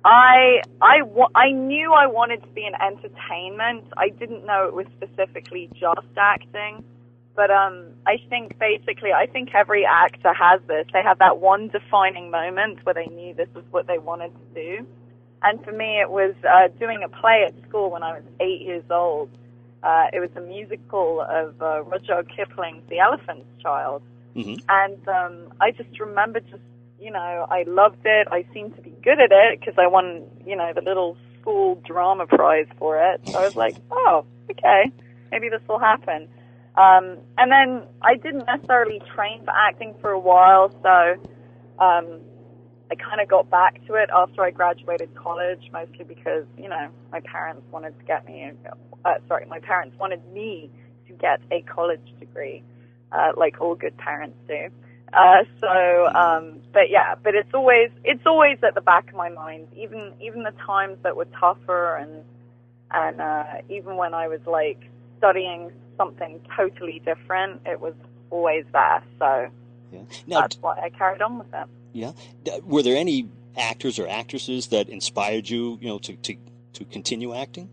I 0.04 0.62
I 0.80 1.02
wa- 1.02 1.30
I 1.34 1.52
knew 1.52 1.92
I 1.92 2.06
wanted 2.06 2.42
to 2.42 2.48
be 2.48 2.66
in 2.66 2.74
entertainment. 2.74 3.84
I 3.96 4.08
didn't 4.08 4.44
know 4.44 4.66
it 4.66 4.74
was 4.74 4.86
specifically 4.96 5.68
just 5.74 6.06
acting. 6.16 6.84
But 7.36 7.50
um, 7.50 7.88
I 8.06 8.16
think 8.30 8.58
basically, 8.58 9.12
I 9.12 9.26
think 9.26 9.54
every 9.54 9.84
actor 9.84 10.32
has 10.32 10.60
this. 10.66 10.86
They 10.92 11.02
have 11.02 11.18
that 11.18 11.38
one 11.38 11.68
defining 11.68 12.30
moment 12.30 12.84
where 12.84 12.94
they 12.94 13.06
knew 13.06 13.34
this 13.34 13.48
was 13.54 13.64
what 13.70 13.86
they 13.86 13.98
wanted 13.98 14.32
to 14.32 14.54
do. 14.54 14.86
And 15.46 15.62
for 15.64 15.70
me, 15.70 16.00
it 16.00 16.10
was 16.10 16.34
uh, 16.42 16.66
doing 16.80 17.04
a 17.04 17.08
play 17.08 17.44
at 17.46 17.54
school 17.68 17.88
when 17.88 18.02
I 18.02 18.14
was 18.14 18.24
eight 18.40 18.62
years 18.62 18.82
old. 18.90 19.30
Uh, 19.80 20.06
it 20.12 20.18
was 20.18 20.30
a 20.34 20.40
musical 20.40 21.20
of 21.20 21.62
uh, 21.62 21.84
Rudyard 21.84 22.28
Kipling's 22.34 22.82
The 22.90 22.98
Elephant's 22.98 23.46
Child. 23.62 24.02
Mm-hmm. 24.34 24.56
And 24.68 25.08
um, 25.08 25.52
I 25.60 25.70
just 25.70 26.00
remember 26.00 26.40
just, 26.40 26.64
you 27.00 27.12
know, 27.12 27.46
I 27.48 27.62
loved 27.62 28.04
it. 28.04 28.26
I 28.28 28.44
seemed 28.52 28.74
to 28.74 28.82
be 28.82 28.92
good 29.04 29.20
at 29.20 29.30
it 29.30 29.60
because 29.60 29.74
I 29.78 29.86
won, 29.86 30.24
you 30.44 30.56
know, 30.56 30.72
the 30.74 30.80
little 30.82 31.16
school 31.40 31.80
drama 31.86 32.26
prize 32.26 32.66
for 32.76 33.00
it. 33.00 33.20
So 33.28 33.38
I 33.38 33.44
was 33.44 33.54
like, 33.54 33.76
oh, 33.92 34.24
okay, 34.50 34.90
maybe 35.30 35.48
this 35.48 35.62
will 35.68 35.78
happen. 35.78 36.26
Um, 36.76 37.18
and 37.38 37.52
then 37.52 37.84
I 38.02 38.16
didn't 38.16 38.46
necessarily 38.46 39.00
train 39.14 39.44
for 39.44 39.52
acting 39.52 39.94
for 40.00 40.10
a 40.10 40.18
while, 40.18 40.74
so 40.82 41.82
um, 41.82 42.20
I 42.90 42.94
kind 42.94 43.20
of 43.20 43.28
got 43.28 43.50
back 43.50 43.84
to 43.86 43.94
it 43.94 44.10
after 44.14 44.42
I 44.42 44.50
graduated 44.50 45.14
college, 45.14 45.70
mostly 45.72 46.04
because, 46.04 46.44
you 46.56 46.68
know, 46.68 46.88
my 47.10 47.20
parents 47.20 47.62
wanted 47.72 47.98
to 47.98 48.04
get 48.04 48.24
me, 48.26 48.52
uh, 49.04 49.14
sorry, 49.26 49.46
my 49.46 49.58
parents 49.58 49.96
wanted 49.98 50.22
me 50.32 50.70
to 51.08 51.12
get 51.14 51.40
a 51.50 51.62
college 51.62 52.00
degree, 52.20 52.62
uh, 53.12 53.32
like 53.36 53.60
all 53.60 53.74
good 53.74 53.96
parents 53.96 54.38
do. 54.46 54.68
Uh, 55.12 55.44
so, 55.60 56.06
um, 56.14 56.60
but 56.72 56.90
yeah, 56.90 57.14
but 57.22 57.34
it's 57.34 57.54
always, 57.54 57.90
it's 58.04 58.26
always 58.26 58.58
at 58.62 58.74
the 58.74 58.80
back 58.80 59.08
of 59.08 59.14
my 59.14 59.30
mind, 59.30 59.68
even, 59.76 60.12
even 60.20 60.42
the 60.42 60.54
times 60.64 60.98
that 61.02 61.16
were 61.16 61.26
tougher 61.40 61.96
and, 61.96 62.24
and, 62.92 63.20
uh, 63.20 63.44
even 63.68 63.96
when 63.96 64.14
I 64.14 64.28
was 64.28 64.40
like 64.46 64.80
studying 65.18 65.72
something 65.96 66.40
totally 66.56 67.00
different, 67.04 67.62
it 67.66 67.80
was 67.80 67.94
always 68.30 68.64
there. 68.72 69.02
So 69.18 69.48
Yeah. 69.92 70.00
Now, 70.26 70.40
that's 70.42 70.58
why 70.60 70.78
I 70.82 70.90
carried 70.90 71.22
on 71.22 71.38
with 71.38 71.52
it. 71.52 71.66
Yeah, 71.96 72.12
were 72.64 72.82
there 72.82 72.96
any 72.96 73.28
actors 73.56 73.98
or 73.98 74.06
actresses 74.06 74.68
that 74.68 74.88
inspired 74.88 75.48
you, 75.48 75.78
you 75.80 75.88
know, 75.88 75.98
to 75.98 76.16
to, 76.16 76.36
to 76.74 76.84
continue 76.84 77.34
acting? 77.34 77.68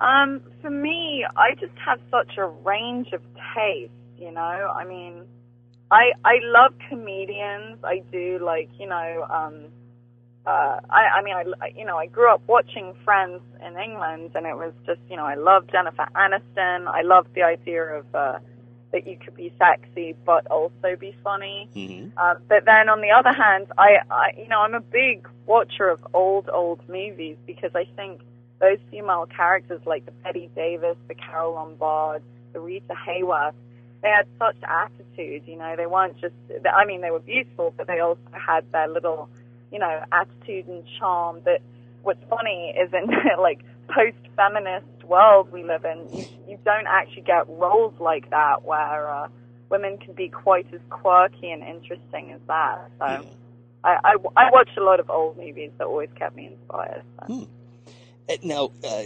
Um, 0.00 0.40
for 0.62 0.70
me, 0.70 1.26
I 1.36 1.54
just 1.54 1.72
have 1.84 1.98
such 2.10 2.38
a 2.38 2.46
range 2.46 3.12
of 3.12 3.20
taste, 3.54 3.90
you 4.16 4.30
know. 4.30 4.40
I 4.74 4.84
mean, 4.84 5.24
I 5.90 6.12
I 6.24 6.38
love 6.42 6.74
comedians. 6.88 7.78
I 7.82 8.02
do 8.12 8.38
like 8.38 8.70
you 8.78 8.86
know. 8.86 9.26
Um, 9.28 9.64
uh, 10.46 10.80
I, 10.88 11.18
I 11.18 11.22
mean, 11.22 11.34
I, 11.34 11.44
you 11.76 11.84
know, 11.84 11.98
I 11.98 12.06
grew 12.06 12.32
up 12.32 12.40
watching 12.46 12.94
Friends 13.04 13.42
in 13.66 13.76
England, 13.76 14.30
and 14.34 14.46
it 14.46 14.56
was 14.56 14.72
just, 14.86 15.00
you 15.10 15.16
know, 15.16 15.26
I 15.26 15.34
loved 15.34 15.70
Jennifer 15.70 16.08
Aniston. 16.16 16.86
I 16.88 17.02
loved 17.02 17.34
the 17.34 17.42
idea 17.42 17.82
of 17.82 18.14
uh, 18.14 18.38
that 18.92 19.06
you 19.06 19.16
could 19.22 19.34
be 19.34 19.52
sexy 19.58 20.14
but 20.24 20.46
also 20.46 20.96
be 20.98 21.14
funny. 21.22 21.68
Mm-hmm. 21.74 22.10
Uh, 22.16 22.34
but 22.48 22.64
then 22.64 22.88
on 22.88 23.00
the 23.00 23.10
other 23.10 23.32
hand, 23.32 23.66
I, 23.76 23.98
I, 24.10 24.30
you 24.38 24.48
know, 24.48 24.60
I'm 24.60 24.74
a 24.74 24.80
big 24.80 25.28
watcher 25.46 25.88
of 25.88 26.00
old, 26.14 26.48
old 26.52 26.80
movies 26.88 27.36
because 27.46 27.72
I 27.74 27.84
think 27.96 28.20
those 28.60 28.78
female 28.90 29.26
characters 29.26 29.80
like 29.86 30.04
the 30.06 30.12
Bette 30.24 30.50
Davis, 30.54 30.96
the 31.06 31.14
Carole 31.14 31.54
Lombard, 31.54 32.22
the 32.52 32.60
Rita 32.60 32.94
Hayworth, 33.06 33.54
they 34.02 34.08
had 34.08 34.26
such 34.38 34.56
attitude. 34.62 35.42
You 35.46 35.56
know, 35.56 35.74
they 35.76 35.86
weren't 35.86 36.20
just. 36.20 36.34
I 36.72 36.84
mean, 36.84 37.00
they 37.00 37.10
were 37.10 37.20
beautiful, 37.20 37.74
but 37.76 37.86
they 37.86 38.00
also 38.00 38.20
had 38.32 38.70
their 38.72 38.88
little, 38.88 39.28
you 39.72 39.78
know, 39.78 40.02
attitude 40.12 40.68
and 40.68 40.84
charm. 40.98 41.40
That 41.44 41.62
what's 42.02 42.22
funny 42.30 42.74
is 42.78 42.92
in 42.92 43.10
like 43.40 43.60
post-feminist 43.88 44.86
world 45.08 45.50
we 45.50 45.64
live 45.64 45.84
in, 45.84 46.08
you, 46.12 46.24
you 46.48 46.58
don't 46.64 46.86
actually 46.86 47.22
get 47.22 47.48
roles 47.48 47.94
like 47.98 48.30
that 48.30 48.64
where 48.64 49.10
uh, 49.10 49.28
women 49.70 49.98
can 49.98 50.14
be 50.14 50.28
quite 50.28 50.66
as 50.72 50.80
quirky 50.90 51.50
and 51.50 51.62
interesting 51.62 52.32
as 52.32 52.40
that. 52.46 52.90
So. 52.98 53.26
I, 53.84 53.96
I, 54.04 54.16
I 54.36 54.50
watch 54.50 54.70
a 54.76 54.80
lot 54.80 54.98
of 54.98 55.08
old 55.08 55.36
movies 55.36 55.70
that 55.78 55.86
always 55.86 56.10
kept 56.16 56.34
me 56.34 56.46
inspired. 56.46 57.02
So. 57.20 57.26
Hmm. 57.26 57.44
Uh, 58.28 58.34
Now, 58.42 58.72
uh, 58.84 59.02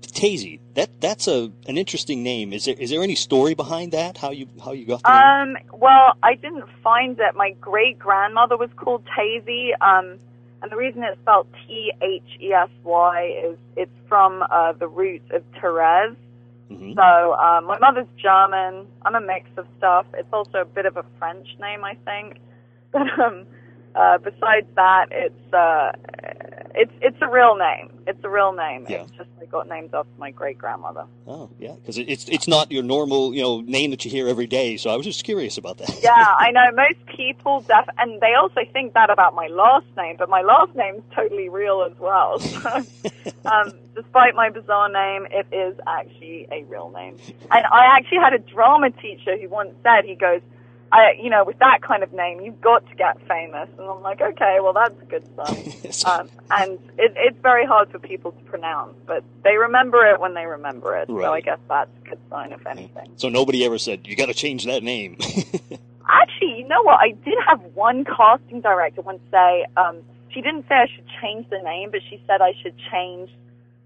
Thesy, 0.00 0.60
that 0.74 1.00
that's 1.00 1.26
a 1.28 1.50
an 1.66 1.78
interesting 1.78 2.22
name. 2.22 2.52
Is 2.52 2.66
there 2.66 2.74
is 2.78 2.90
there 2.90 3.02
any 3.02 3.14
story 3.14 3.54
behind 3.54 3.92
that? 3.92 4.18
How 4.18 4.30
you 4.32 4.46
how 4.62 4.72
you 4.72 4.84
got 4.84 5.02
the 5.02 5.08
name? 5.08 5.56
Um, 5.56 5.78
well, 5.80 6.12
I 6.22 6.34
didn't 6.34 6.66
find 6.84 7.18
it. 7.18 7.34
My 7.34 7.52
great 7.52 7.98
grandmother 7.98 8.58
was 8.58 8.68
called 8.76 9.02
Thesy, 9.16 9.70
um, 9.80 10.18
and 10.62 10.70
the 10.72 10.76
reason 10.76 11.02
it's 11.02 11.20
spelled 11.20 11.46
T 11.66 11.92
H 12.02 12.22
E 12.40 12.52
S 12.52 12.68
Y 12.84 13.32
is 13.44 13.58
it's 13.76 13.90
from 14.08 14.42
uh, 14.50 14.72
the 14.72 14.88
root 14.88 15.22
of 15.32 15.42
Therese. 15.60 16.16
Mhm. 16.70 16.94
So 16.94 17.34
um, 17.34 17.66
my 17.66 17.78
mother's 17.78 18.08
German. 18.22 18.86
I'm 19.04 19.14
a 19.14 19.20
mix 19.20 19.48
of 19.56 19.66
stuff. 19.78 20.06
It's 20.14 20.28
also 20.32 20.58
a 20.58 20.64
bit 20.64 20.86
of 20.86 20.96
a 20.96 21.04
French 21.18 21.46
name, 21.60 21.84
I 21.84 21.94
think. 22.04 22.38
But 22.90 23.02
um, 23.20 23.46
uh, 23.94 24.16
besides 24.18 24.66
that, 24.76 25.06
it's 25.10 25.52
uh, 25.52 25.92
it's 26.78 26.92
it's 27.02 27.16
a 27.20 27.28
real 27.28 27.56
name. 27.56 27.90
It's 28.06 28.22
a 28.22 28.30
real 28.30 28.52
name. 28.52 28.86
Yeah. 28.88 29.02
It's 29.02 29.10
just 29.10 29.28
I 29.42 29.46
got 29.46 29.68
named 29.68 29.92
after 29.92 30.10
my 30.16 30.30
great 30.30 30.56
grandmother. 30.56 31.04
Oh, 31.26 31.50
yeah, 31.58 31.74
because 31.74 31.98
it's 31.98 32.28
it's 32.28 32.46
not 32.46 32.70
your 32.70 32.82
normal 32.84 33.34
you 33.34 33.42
know 33.42 33.60
name 33.60 33.90
that 33.90 34.04
you 34.04 34.10
hear 34.10 34.28
every 34.28 34.46
day. 34.46 34.76
So 34.76 34.90
I 34.90 34.96
was 34.96 35.04
just 35.04 35.24
curious 35.24 35.58
about 35.58 35.78
that. 35.78 36.02
Yeah, 36.02 36.12
I 36.38 36.52
know. 36.52 36.64
Most 36.74 37.04
people, 37.16 37.60
def- 37.62 37.94
and 37.98 38.20
they 38.20 38.34
also 38.34 38.60
think 38.72 38.94
that 38.94 39.10
about 39.10 39.34
my 39.34 39.48
last 39.48 39.86
name, 39.96 40.16
but 40.18 40.28
my 40.28 40.42
last 40.42 40.74
name's 40.76 41.02
totally 41.14 41.48
real 41.48 41.82
as 41.82 41.98
well. 41.98 42.38
So, 42.58 42.84
um, 43.44 43.72
despite 43.94 44.34
my 44.34 44.50
bizarre 44.50 44.88
name, 44.88 45.26
it 45.30 45.46
is 45.52 45.78
actually 45.86 46.46
a 46.50 46.64
real 46.64 46.90
name. 46.90 47.16
And 47.50 47.64
I 47.66 47.96
actually 47.96 48.18
had 48.18 48.32
a 48.34 48.38
drama 48.38 48.90
teacher 48.90 49.36
who 49.38 49.48
once 49.48 49.74
said, 49.82 50.04
he 50.04 50.14
goes, 50.14 50.40
I, 50.90 51.12
you 51.20 51.28
know, 51.28 51.44
with 51.44 51.58
that 51.58 51.82
kind 51.82 52.02
of 52.02 52.12
name, 52.12 52.40
you've 52.40 52.60
got 52.60 52.88
to 52.88 52.94
get 52.96 53.18
famous. 53.28 53.68
And 53.78 53.88
I'm 53.88 54.02
like, 54.02 54.20
okay, 54.20 54.58
well, 54.62 54.72
that's 54.72 54.94
a 55.00 55.04
good 55.04 55.28
sign. 55.36 55.74
Um, 56.06 56.30
and 56.50 56.72
it, 56.96 57.12
it's 57.16 57.38
very 57.42 57.66
hard 57.66 57.90
for 57.90 57.98
people 57.98 58.32
to 58.32 58.44
pronounce, 58.44 58.94
but 59.06 59.24
they 59.42 59.56
remember 59.56 60.06
it 60.06 60.20
when 60.20 60.34
they 60.34 60.46
remember 60.46 60.96
it. 60.96 61.08
So 61.08 61.32
I 61.32 61.40
guess 61.40 61.58
that's 61.68 61.90
a 62.04 62.08
good 62.10 62.18
sign, 62.30 62.52
if 62.52 62.64
anything. 62.66 63.12
so 63.16 63.28
nobody 63.28 63.64
ever 63.64 63.78
said 63.78 64.06
you 64.06 64.14
got 64.14 64.26
to 64.26 64.34
change 64.34 64.64
that 64.66 64.82
name. 64.82 65.16
Actually, 66.08 66.58
you 66.58 66.68
know 66.68 66.82
what? 66.82 67.00
I 67.00 67.10
did 67.24 67.34
have 67.46 67.60
one 67.74 68.04
casting 68.04 68.60
director 68.60 69.02
once 69.02 69.20
say, 69.30 69.66
um, 69.76 70.02
she 70.30 70.40
didn't 70.40 70.66
say 70.68 70.74
I 70.76 70.86
should 70.94 71.06
change 71.20 71.48
the 71.50 71.58
name, 71.58 71.90
but 71.90 72.00
she 72.08 72.22
said 72.26 72.40
I 72.40 72.52
should 72.62 72.74
change 72.90 73.30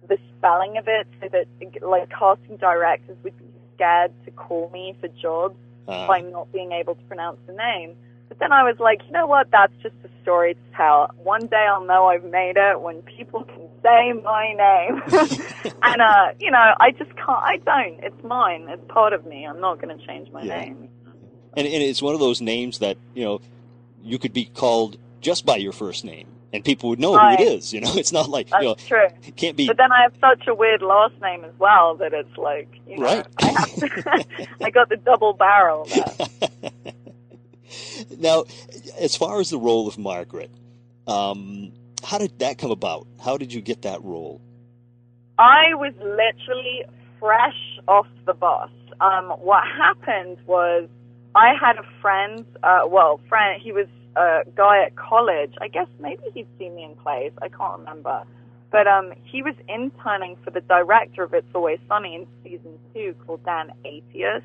the 0.09 0.19
spelling 0.37 0.77
of 0.77 0.87
it 0.89 1.07
so 1.21 1.29
that, 1.33 1.47
like, 1.83 2.11
casting 2.11 2.57
directors 2.59 3.17
would 3.23 3.39
be 3.39 3.45
scared 3.75 4.13
to 4.27 4.31
call 4.33 4.71
me 4.71 4.95
for 5.01 5.09
jobs 5.09 5.57
Uh, 5.89 6.07
by 6.07 6.21
not 6.21 6.53
being 6.53 6.73
able 6.73 6.95
to 6.95 7.03
pronounce 7.05 7.39
the 7.47 7.53
name. 7.53 7.95
But 8.29 8.39
then 8.39 8.53
I 8.53 8.63
was 8.63 8.77
like, 8.79 9.01
you 9.07 9.13
know 9.13 9.27
what? 9.27 9.51
That's 9.51 9.73
just 9.83 9.95
a 10.05 10.09
story 10.23 10.55
to 10.55 10.61
tell. 10.77 11.11
One 11.23 11.47
day 11.47 11.67
I'll 11.69 11.85
know 11.85 12.07
I've 12.07 12.25
made 12.25 12.57
it 12.57 12.81
when 12.81 13.03
people 13.03 13.45
can 13.45 13.69
say 13.83 14.13
my 14.23 14.53
name. 14.55 15.03
and, 15.83 16.01
uh, 16.01 16.33
you 16.41 16.51
know, 16.51 16.73
I 16.81 16.93
just 16.93 17.15
can't, 17.17 17.29
I 17.43 17.59
don't. 17.59 18.03
It's 18.03 18.25
mine. 18.25 18.67
It's 18.71 18.83
part 18.89 19.13
of 19.13 19.27
me. 19.27 19.47
I'm 19.47 19.61
not 19.61 19.81
going 19.83 19.97
to 19.99 20.07
change 20.07 20.31
my 20.33 20.45
Yeah. 20.45 20.61
name. 20.61 20.89
and, 21.57 21.67
and 21.67 21.83
it's 21.83 22.01
one 22.01 22.15
of 22.15 22.21
those 22.21 22.41
names 22.41 22.79
that 22.79 22.97
you 23.15 23.25
know 23.25 23.41
you 24.03 24.19
could 24.19 24.33
be 24.33 24.47
called 24.47 24.97
just 25.21 25.45
by 25.45 25.57
your 25.57 25.73
first 25.73 26.05
name, 26.05 26.27
and 26.53 26.65
people 26.65 26.91
would 26.91 27.01
know 27.01 27.17
Right. 27.17 27.39
who 27.39 27.45
it 27.45 27.53
is. 27.55 27.73
You 27.73 27.81
know, 27.81 27.93
it's 27.97 28.13
not 28.13 28.29
like 28.29 28.51
That's 28.51 28.63
you 28.63 28.69
know 28.69 28.75
true. 28.75 29.07
it 29.27 29.37
can't 29.37 29.57
be 29.57 29.67
But 29.67 29.77
then 29.79 29.91
I 29.93 30.03
have 30.03 30.13
such 30.21 30.47
a 30.49 30.55
weird 30.55 30.83
last 30.83 31.15
name 31.21 31.45
as 31.45 31.53
well 31.59 31.97
that 31.97 32.13
it's 32.13 32.37
like, 32.37 32.69
you 32.87 32.99
know, 32.99 33.05
Right. 33.05 33.27
I, 33.39 34.25
I 34.65 34.71
got 34.71 34.89
the 34.89 34.97
double 34.97 35.33
barrel 35.33 35.89
now. 38.19 38.45
As 38.99 39.17
far 39.17 39.41
as 39.41 39.51
the 39.51 39.59
role 39.59 39.89
of 39.89 39.99
Margaret, 39.99 40.51
um, 41.07 41.73
how 42.05 42.19
did 42.19 42.39
that 42.41 42.59
come 42.59 42.71
about? 42.71 43.07
How 43.23 43.37
did 43.39 43.53
you 43.53 43.61
get 43.61 43.83
that 43.83 44.03
role? 44.05 44.41
I 45.39 45.75
was 45.75 45.93
literally 45.99 46.85
fresh 47.19 47.57
off 47.89 48.07
the 48.27 48.35
bus. 48.35 48.71
Um, 49.01 49.31
what 49.41 49.63
happened 49.67 50.39
was 50.47 50.89
I 51.35 51.55
had 51.61 51.77
a 51.79 51.85
friend, 52.01 52.45
uh, 52.63 52.81
well, 52.87 53.21
friend, 53.29 53.61
he 53.63 53.73
was 53.73 53.87
a 54.17 54.43
guy 54.55 54.85
at 54.85 54.97
college. 54.97 55.55
I 55.61 55.69
guess 55.69 55.89
maybe 56.01 56.23
he'd 56.35 56.47
seen 56.59 56.75
me 56.75 56.85
in 56.85 56.95
plays. 56.97 57.33
I 57.41 57.49
can't 57.49 57.79
remember. 57.79 58.23
But 58.71 58.87
um, 58.87 59.13
he 59.25 59.43
was 59.43 59.55
interning 59.69 60.37
for 60.45 60.51
the 60.51 60.63
director 60.63 61.23
of 61.23 61.35
It's 61.35 61.47
Always 61.55 61.79
Sunny 61.89 62.15
in 62.15 62.27
season 62.43 62.79
two 62.95 63.15
called 63.27 63.45
Dan 63.45 63.71
Attias. 63.85 64.43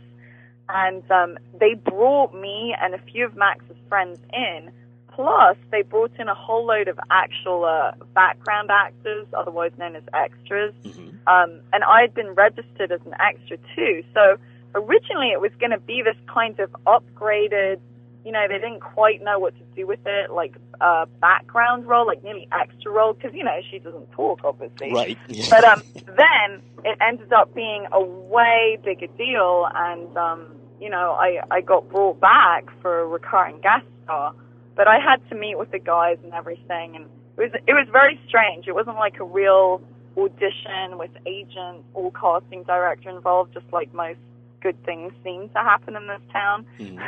And 0.70 1.10
um, 1.12 1.38
they 1.60 1.76
brought 1.76 2.34
me 2.34 2.76
and 2.82 2.94
a 2.94 3.00
few 3.00 3.26
of 3.26 3.36
Max's 3.36 3.78
friends 3.88 4.20
in. 4.34 4.72
Plus, 5.14 5.58
they 5.72 5.82
brought 5.82 6.12
in 6.20 6.28
a 6.28 6.36
whole 6.36 6.66
load 6.66 6.88
of 6.90 7.00
actual 7.10 7.66
uh, 7.66 7.92
background 8.14 8.70
actors, 8.70 9.26
otherwise 9.36 9.72
known 9.78 9.96
as 9.96 10.04
extras. 10.14 10.74
hmm 10.84 11.10
Um, 11.26 11.60
and 11.74 11.84
I 11.84 12.02
had 12.02 12.14
been 12.14 12.30
registered 12.30 12.92
as 12.92 13.02
an 13.06 13.14
extra 13.20 13.58
too. 13.76 14.04
So 14.14 14.38
originally 14.76 15.32
it 15.32 15.42
was 15.42 15.52
going 15.60 15.72
to 15.72 15.80
be 15.80 16.02
this 16.02 16.16
kind 16.34 16.60
of 16.60 16.70
upgraded, 16.86 17.80
you 18.26 18.32
know, 18.32 18.46
they 18.48 18.56
didn't 18.56 18.82
quite 18.82 19.24
know 19.24 19.40
what 19.40 19.56
to 19.56 19.64
do 19.76 19.88
with 19.88 20.00
it, 20.06 20.32
like 20.32 20.56
uh, 20.82 21.06
background 21.22 21.88
role, 21.88 22.06
like 22.06 22.24
nearly 22.24 22.48
extra 22.52 22.92
role, 22.92 23.14
because, 23.14 23.34
you 23.34 23.44
know, 23.44 23.60
she 23.72 23.80
doesn't 23.80 24.12
talk, 24.12 24.42
obviously. 24.44 24.92
Right. 24.94 25.18
But 25.50 25.64
um, 25.64 25.82
then 26.06 26.62
it 26.84 26.98
ended 27.02 27.32
up 27.34 27.54
being 27.56 27.86
a 27.92 28.02
way 28.02 28.78
bigger 28.84 29.08
deal, 29.18 29.68
and 29.74 30.16
um, 30.18 30.56
you 30.80 30.90
know, 30.90 31.14
I 31.14 31.42
I 31.50 31.62
got 31.62 31.90
brought 31.90 32.20
back 32.20 32.66
for 32.82 33.00
a 33.00 33.06
recurring 33.06 33.60
guest 33.62 33.86
star, 34.04 34.34
but 34.76 34.88
I 34.88 35.00
had 35.00 35.18
to 35.30 35.36
meet 35.36 35.58
with 35.58 35.72
the 35.72 35.80
guys 35.80 36.18
and 36.24 36.34
everything, 36.34 36.96
and 36.96 37.06
it 37.38 37.42
was 37.42 37.52
it 37.68 37.74
was 37.74 37.88
very 37.92 38.20
strange. 38.28 38.68
It 38.68 38.76
wasn't 38.76 38.98
like 38.98 39.20
a 39.20 39.24
real 39.24 39.82
audition 40.18 40.98
with 40.98 41.12
agent 41.26 41.84
or 41.94 42.12
casting 42.12 42.64
director 42.64 43.10
involved, 43.10 43.54
just 43.54 43.66
like 43.72 43.94
most 43.94 44.20
good 44.62 44.82
things 44.84 45.14
seem 45.24 45.50
to 45.50 45.60
happen 45.60 45.96
in 45.96 46.08
this 46.08 46.22
town. 46.32 46.66
Mhm. 46.80 47.00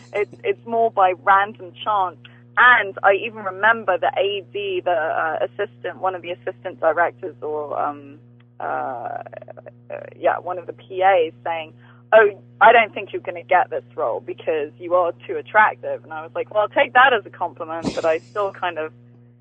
it's 0.14 0.34
it's 0.44 0.66
more 0.66 0.90
by 0.90 1.12
random 1.22 1.72
chance. 1.84 2.16
And 2.58 2.98
I 3.02 3.12
even 3.26 3.44
remember 3.44 3.98
the 3.98 4.06
AD, 4.06 4.52
the 4.52 4.90
uh, 4.90 5.44
assistant, 5.46 6.00
one 6.00 6.14
of 6.14 6.22
the 6.22 6.30
assistant 6.30 6.80
directors, 6.80 7.36
or 7.42 7.78
um, 7.78 8.18
uh, 8.58 8.62
uh, 8.64 9.22
yeah, 10.18 10.38
one 10.38 10.58
of 10.58 10.66
the 10.66 10.72
PAs 10.72 11.34
saying, 11.44 11.74
"Oh, 12.14 12.30
I 12.62 12.72
don't 12.72 12.94
think 12.94 13.12
you're 13.12 13.20
going 13.20 13.34
to 13.42 13.46
get 13.46 13.68
this 13.68 13.84
role 13.94 14.20
because 14.20 14.72
you 14.78 14.94
are 14.94 15.12
too 15.26 15.36
attractive." 15.36 16.02
And 16.02 16.14
I 16.14 16.22
was 16.22 16.30
like, 16.34 16.52
"Well, 16.52 16.62
I'll 16.62 16.68
take 16.70 16.94
that 16.94 17.12
as 17.12 17.26
a 17.26 17.30
compliment," 17.30 17.94
but 17.94 18.06
I 18.06 18.18
still 18.20 18.52
kind 18.52 18.78
of, 18.78 18.90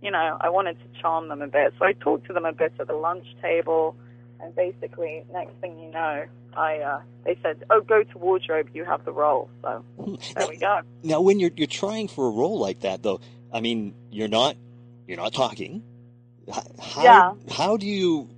you 0.01 0.11
know, 0.11 0.37
I 0.41 0.49
wanted 0.49 0.77
to 0.79 1.01
charm 1.01 1.29
them 1.29 1.41
a 1.41 1.47
bit. 1.47 1.73
So 1.79 1.85
I 1.85 1.93
talked 1.93 2.27
to 2.27 2.33
them 2.33 2.43
a 2.43 2.51
bit 2.51 2.73
at 2.79 2.87
the 2.87 2.95
lunch 2.95 3.27
table, 3.41 3.95
and 4.41 4.53
basically, 4.55 5.23
next 5.31 5.53
thing 5.61 5.79
you 5.79 5.89
know, 5.91 6.25
I 6.55 6.79
uh, 6.79 7.01
they 7.23 7.37
said, 7.43 7.63
"Oh, 7.69 7.81
go 7.81 8.03
to 8.03 8.17
wardrobe. 8.17 8.69
You 8.73 8.85
have 8.85 9.05
the 9.05 9.11
role." 9.11 9.49
So 9.61 9.83
there 10.35 10.47
we 10.47 10.57
go. 10.57 10.81
Now, 11.03 11.21
when 11.21 11.39
you're 11.39 11.51
you're 11.55 11.67
trying 11.67 12.07
for 12.07 12.27
a 12.27 12.31
role 12.31 12.59
like 12.59 12.81
that, 12.81 13.03
though, 13.03 13.21
I 13.53 13.61
mean, 13.61 13.93
you're 14.11 14.27
not 14.27 14.55
you're 15.07 15.17
not 15.17 15.33
talking. 15.33 15.83
How 16.79 17.03
Yeah. 17.03 17.33
how 17.49 17.77
do 17.77 17.85
you 17.87 18.29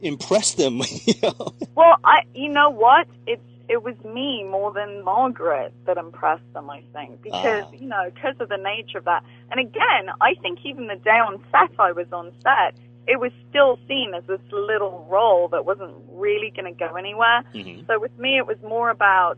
impress 0.00 0.54
them? 0.54 0.78
you 1.06 1.14
know? 1.22 1.54
Well, 1.76 1.96
I, 2.04 2.20
you 2.34 2.48
know 2.48 2.70
what? 2.70 3.06
It's 3.26 3.42
it 3.68 3.82
was 3.84 3.94
me 4.04 4.44
more 4.44 4.72
than 4.72 5.04
Margaret 5.04 5.72
that 5.86 5.96
impressed 5.96 6.52
them. 6.54 6.68
I 6.70 6.82
think 6.92 7.22
because 7.22 7.66
Ah. 7.66 7.70
you 7.72 7.86
know 7.88 8.10
because 8.14 8.34
of 8.40 8.48
the 8.48 8.56
nature 8.56 8.98
of 8.98 9.04
that. 9.04 9.24
And 9.50 9.60
again, 9.60 10.10
I 10.20 10.34
think 10.42 10.60
even 10.64 10.86
the 10.88 10.96
day 10.96 11.18
on 11.18 11.42
set 11.52 11.70
I 11.78 11.92
was 11.92 12.06
on 12.12 12.32
set, 12.42 12.74
it 13.10 13.18
was 13.18 13.32
still 13.48 13.76
seen 13.88 14.14
as 14.14 14.22
this 14.28 14.40
little 14.52 15.04
role 15.10 15.48
that 15.48 15.66
wasn't 15.66 15.92
really 16.12 16.52
going 16.54 16.72
to 16.72 16.78
go 16.78 16.94
anywhere. 16.94 17.42
Mhm. 17.52 17.84
So 17.88 17.98
with 17.98 18.16
me, 18.18 18.38
it 18.38 18.46
was 18.46 18.56
more 18.62 18.88
about 18.88 19.36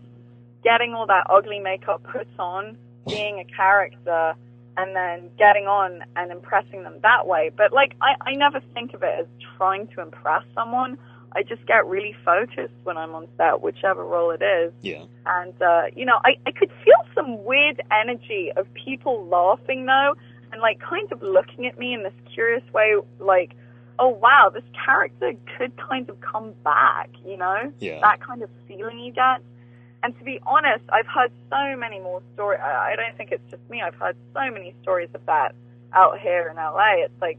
getting 0.63 0.93
all 0.93 1.07
that 1.07 1.27
ugly 1.31 1.59
makeup 1.59 2.03
put 2.03 2.29
on, 2.39 2.77
being 3.09 3.41
a 3.41 3.45
character, 3.45 4.35
and 4.77 4.95
then 4.95 5.31
getting 5.39 5.67
on 5.67 6.05
and 6.17 6.31
impressing 6.31 6.83
them 6.83 6.97
that 7.03 7.27
way. 7.27 7.51
But 7.57 7.73
like, 7.73 7.95
I, 8.03 8.15
I 8.31 8.33
never 8.35 8.61
think 8.75 8.93
of 8.93 9.03
it 9.03 9.15
as 9.21 9.27
trying 9.57 9.87
to 9.89 10.03
impress 10.03 10.45
someone. 10.55 10.99
I 11.35 11.43
just 11.43 11.65
get 11.67 11.87
really 11.87 12.15
focused 12.27 12.75
when 12.85 12.99
I'm 12.99 13.15
on 13.15 13.27
set, 13.39 13.63
whichever 13.63 14.05
role 14.05 14.33
it 14.33 14.43
is. 14.43 14.71
Yeah. 14.83 15.05
And, 15.25 15.55
uh, 15.63 15.85
you 15.97 16.05
know, 16.05 16.19
I, 16.27 16.37
I 16.47 16.53
could 16.53 16.71
feel 16.85 17.03
some 17.15 17.43
weird 17.45 17.81
energy 17.91 18.53
of 18.55 18.67
people 18.75 19.25
laughing 19.27 19.87
though, 19.87 20.15
and 20.53 20.61
like 20.61 20.79
kind 20.81 21.11
of 21.11 21.23
looking 21.23 21.67
at 21.67 21.79
me 21.79 21.95
in 21.95 22.03
this 22.03 22.13
curious 22.35 22.63
way, 22.75 22.97
like, 23.19 23.53
oh 24.03 24.09
wow, 24.09 24.51
this 24.53 24.65
character 24.85 25.33
could 25.57 25.73
kind 25.77 26.11
of 26.11 26.21
come 26.21 26.53
back, 26.65 27.09
you 27.25 27.37
know? 27.37 27.73
Yeah. 27.79 28.01
That 28.01 28.21
kind 28.21 28.43
of 28.43 28.51
feeling 28.67 28.99
you 28.99 29.13
get. 29.13 29.41
And 30.03 30.19
to 30.19 30.25
be 30.25 30.41
honest, 30.45 30.83
I've 30.89 31.07
heard 31.07 31.31
so 31.49 31.77
many 31.79 32.01
more 32.01 32.21
stories. 32.35 32.59
I 32.61 32.97
don't 32.97 33.17
think 33.17 33.31
it's 33.31 33.49
just 33.49 33.63
me. 33.71 33.81
I've 33.81 33.95
heard 33.95 34.17
so 34.35 34.51
many 34.51 34.75
stories 34.83 35.09
of 35.15 35.25
that 35.27 35.55
out 35.93 36.19
here 36.19 36.49
in 36.51 36.57
LA. 36.57 37.05
It's 37.05 37.21
like, 37.21 37.39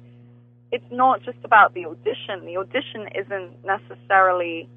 it's 0.71 0.89
not 0.89 1.21
just 1.23 1.39
about 1.43 1.73
the 1.73 1.85
audition. 1.85 2.45
The 2.45 2.55
audition 2.55 3.09
isn't 3.13 3.65
necessarily 3.65 4.69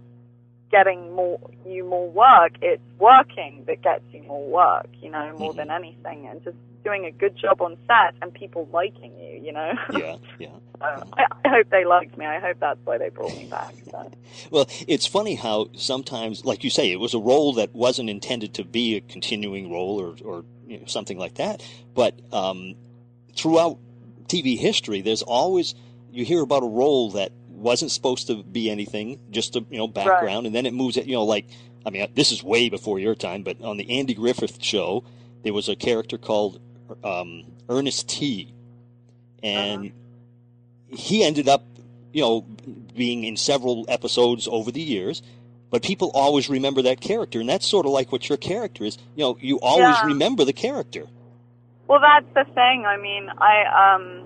getting 0.73 1.14
more 1.14 1.38
you 1.64 1.85
more 1.85 2.11
work. 2.11 2.55
It's 2.61 2.83
working 2.99 3.62
that 3.69 3.81
gets 3.83 4.02
you 4.12 4.25
more 4.25 4.45
work, 4.49 4.88
you 5.00 5.09
know, 5.11 5.33
more 5.38 5.52
Mhm. 5.52 5.57
than 5.57 5.71
anything, 5.71 6.26
and 6.26 6.43
just 6.43 6.57
doing 6.85 7.04
a 7.04 7.11
good 7.11 7.37
job 7.37 7.61
on 7.61 7.76
set 7.87 8.14
and 8.23 8.33
people 8.33 8.68
liking 8.73 9.18
you, 9.18 9.40
you 9.42 9.52
know. 9.52 9.73
Yeah. 9.92 10.16
Yeah. 10.38 10.49
so 10.78 11.09
I, 11.14 11.25
I 11.45 11.49
hope 11.49 11.71
they 11.71 11.87
liked 11.87 12.18
me. 12.18 12.26
I 12.26 12.38
hope 12.38 12.59
that's 12.61 12.78
why 12.85 12.99
they 12.99 13.09
brought 13.09 13.35
me 13.35 13.47
back. 13.47 13.75
So. 13.90 14.12
Well, 14.50 14.68
it's 14.87 15.06
funny 15.06 15.35
how 15.35 15.68
sometimes, 15.75 16.45
like 16.45 16.62
you 16.62 16.68
say, 16.68 16.92
it 16.92 17.00
was 17.00 17.14
a 17.14 17.18
role 17.18 17.54
that 17.54 17.75
wasn't 17.75 18.11
intended 18.11 18.54
to 18.54 18.64
be 18.64 18.97
a 18.97 19.00
continuing 19.00 19.73
role 19.73 19.99
or, 19.99 20.16
or 20.25 20.45
you 20.66 20.78
know, 20.78 20.87
something 20.87 21.18
like 21.18 21.37
that. 21.37 21.62
But 21.95 22.21
um, 22.33 22.75
throughout 23.35 23.78
TV 24.28 24.59
history, 24.59 25.00
there's 25.00 25.23
always 25.23 25.75
you 26.12 26.25
hear 26.25 26.42
about 26.42 26.62
a 26.62 26.68
role 26.68 27.12
that 27.12 27.33
wasn't 27.49 27.90
supposed 27.90 28.26
to 28.26 28.42
be 28.42 28.71
anything, 28.71 29.18
just 29.30 29.56
a 29.56 29.64
you 29.71 29.78
know 29.78 29.88
background, 29.88 30.47
and 30.47 30.54
then 30.54 30.66
it 30.66 30.75
moves. 30.75 30.97
It, 30.97 31.06
you 31.06 31.14
know, 31.14 31.25
like 31.25 31.47
I 31.85 31.90
mean, 31.90 32.09
this 32.14 32.33
is 32.33 32.42
way 32.42 32.68
before 32.68 32.99
your 32.99 33.14
time, 33.14 33.42
but 33.42 33.62
on 33.62 33.76
the 33.76 33.99
Andy 33.99 34.14
Griffith 34.14 34.62
show, 34.62 35.04
there 35.42 35.52
was 35.52 35.68
a 35.68 35.76
character 35.76 36.18
called 36.18 36.61
um, 37.05 37.45
Ernest 37.69 38.09
T, 38.09 38.52
and 39.43 39.93
he 40.88 41.25
ended 41.25 41.49
up, 41.49 41.64
you 42.12 42.23
know, 42.23 42.43
being 42.95 43.25
in 43.25 43.37
several 43.37 43.85
episodes 43.88 44.49
over 44.50 44.71
the 44.71 44.81
years. 44.81 45.23
But 45.71 45.83
people 45.83 46.11
always 46.14 46.49
remember 46.49 46.83
that 46.83 47.00
character, 47.00 47.40
and 47.40 47.49
that's 47.49 47.66
sort 47.66 47.87
of 47.87 47.93
like 47.93 48.12
what 48.12 48.28
your 48.28 48.38
character 48.38 48.85
is. 48.85 48.99
You 49.16 49.25
know, 49.25 49.38
you 49.40 49.59
always 49.61 50.00
Yeah. 50.00 50.07
remember 50.07 50.45
the 50.45 50.52
character. 50.52 51.07
Well, 51.88 52.00
that's 52.00 52.26
the 52.35 52.45
thing. 52.55 52.85
I 52.87 52.97
mean, 52.97 53.28
I 53.38 53.95
um, 53.95 54.23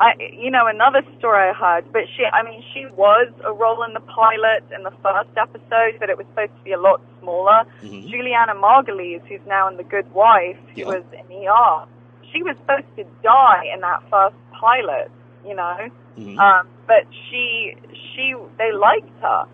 I 0.00 0.12
you 0.32 0.50
know 0.50 0.66
another 0.66 1.02
story 1.18 1.50
I 1.50 1.52
heard, 1.52 1.92
but 1.92 2.02
she, 2.16 2.24
I 2.32 2.42
mean, 2.44 2.62
she 2.72 2.86
was 2.96 3.32
a 3.44 3.52
role 3.52 3.82
in 3.82 3.94
the 3.94 4.00
pilot 4.00 4.62
in 4.74 4.84
the 4.84 4.92
first 5.02 5.30
episode, 5.36 5.98
but 5.98 6.08
it 6.08 6.16
was 6.16 6.26
supposed 6.28 6.52
to 6.56 6.62
be 6.64 6.72
a 6.72 6.78
lot 6.80 7.00
smaller. 7.20 7.64
Mhm. 7.82 8.08
Julianna 8.08 8.54
Margulies, 8.54 9.22
who's 9.26 9.44
now 9.46 9.66
in 9.68 9.76
The 9.76 9.82
Good 9.84 10.12
Wife, 10.14 10.56
who 10.74 10.82
Yeah. 10.82 10.86
was 10.86 11.02
in 11.12 11.26
ER, 11.32 11.84
she 12.32 12.42
was 12.42 12.56
supposed 12.58 12.86
to 12.96 13.04
die 13.22 13.64
in 13.74 13.80
that 13.80 14.02
first 14.10 14.36
pilot, 14.52 15.10
you 15.44 15.54
know. 15.54 15.88
Mhm. 16.16 16.38
Um, 16.38 16.68
but 16.86 17.04
she, 17.28 17.74
she, 17.92 18.34
they 18.56 18.70
liked 18.72 19.10
her. 19.20 19.46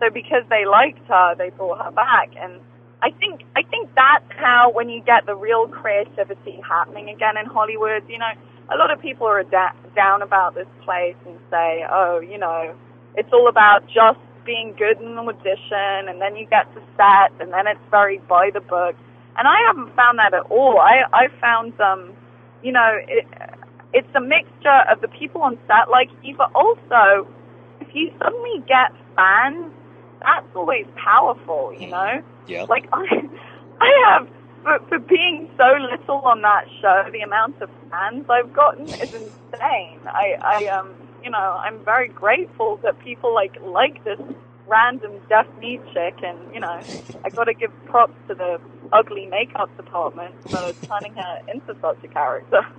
So 0.00 0.10
because 0.10 0.42
they 0.48 0.64
liked 0.64 1.06
her, 1.06 1.34
they 1.36 1.50
brought 1.50 1.78
her 1.84 1.92
back. 1.92 2.30
And 2.40 2.60
I 3.02 3.10
think, 3.10 3.42
I 3.54 3.62
think 3.62 3.94
that's 3.94 4.24
how 4.36 4.70
when 4.70 4.88
you 4.88 5.00
get 5.00 5.26
the 5.26 5.36
real 5.36 5.68
creativity 5.68 6.60
happening 6.68 7.08
again 7.08 7.36
in 7.36 7.46
Hollywood, 7.46 8.02
you 8.08 8.18
know, 8.18 8.32
a 8.70 8.76
lot 8.76 8.90
of 8.90 9.00
people 9.00 9.26
are 9.26 9.42
da- 9.42 9.74
down 9.94 10.22
about 10.22 10.54
this 10.54 10.66
place 10.84 11.16
and 11.26 11.38
say, 11.50 11.84
oh, 11.90 12.20
you 12.20 12.38
know, 12.38 12.74
it's 13.16 13.28
all 13.32 13.48
about 13.48 13.86
just 13.86 14.18
being 14.44 14.74
good 14.76 15.00
in 15.00 15.06
an 15.06 15.18
audition 15.18 16.08
and 16.08 16.20
then 16.20 16.36
you 16.36 16.46
get 16.46 16.72
to 16.74 16.80
set 16.96 17.32
and 17.40 17.52
then 17.52 17.66
it's 17.66 17.80
very 17.90 18.18
by 18.28 18.50
the 18.52 18.60
book. 18.60 18.96
And 19.36 19.48
I 19.48 19.56
haven't 19.66 19.94
found 19.96 20.18
that 20.18 20.34
at 20.34 20.50
all. 20.50 20.78
I, 20.78 21.04
I 21.12 21.28
found, 21.40 21.78
um, 21.80 22.12
you 22.62 22.72
know, 22.72 22.98
it, 23.08 23.26
it's 23.92 24.08
a 24.14 24.20
mixture 24.20 24.82
of 24.90 25.00
the 25.00 25.08
people 25.08 25.42
on 25.42 25.58
set 25.66 25.90
like 25.90 26.08
you, 26.22 26.36
but 26.36 26.50
also 26.54 27.26
if 27.80 27.88
you 27.94 28.12
suddenly 28.18 28.62
get 28.66 28.92
fans, 29.16 29.72
that's 30.20 30.46
always 30.54 30.86
powerful, 30.96 31.74
you 31.78 31.88
know? 31.88 32.22
Yeah. 32.46 32.64
Like 32.64 32.88
I, 32.92 33.04
I 33.80 33.90
have 34.12 34.28
for, 34.62 34.78
for 34.88 34.98
being 34.98 35.50
so 35.56 35.64
little 35.90 36.18
on 36.18 36.42
that 36.42 36.64
show, 36.80 37.04
the 37.12 37.20
amount 37.20 37.60
of 37.60 37.70
fans 37.90 38.26
I've 38.28 38.52
gotten 38.52 38.86
is 38.86 39.12
insane. 39.12 40.00
I, 40.06 40.36
I 40.40 40.66
um, 40.66 40.94
you 41.22 41.30
know, 41.30 41.60
I'm 41.62 41.84
very 41.84 42.08
grateful 42.08 42.78
that 42.82 42.98
people 43.00 43.34
like 43.34 43.56
like 43.62 44.02
this 44.04 44.20
random 44.66 45.12
deaf 45.28 45.46
mute 45.58 45.82
chick, 45.92 46.14
and 46.22 46.38
you 46.54 46.60
know, 46.60 46.80
I 47.24 47.30
got 47.30 47.44
to 47.44 47.54
give 47.54 47.70
props 47.86 48.14
to 48.28 48.34
the 48.34 48.60
ugly 48.92 49.26
makeup 49.26 49.74
department 49.76 50.34
for 50.50 50.72
turning 50.86 51.14
her 51.14 51.40
into 51.52 51.76
such 51.80 51.98
a 52.04 52.08
character. 52.08 52.66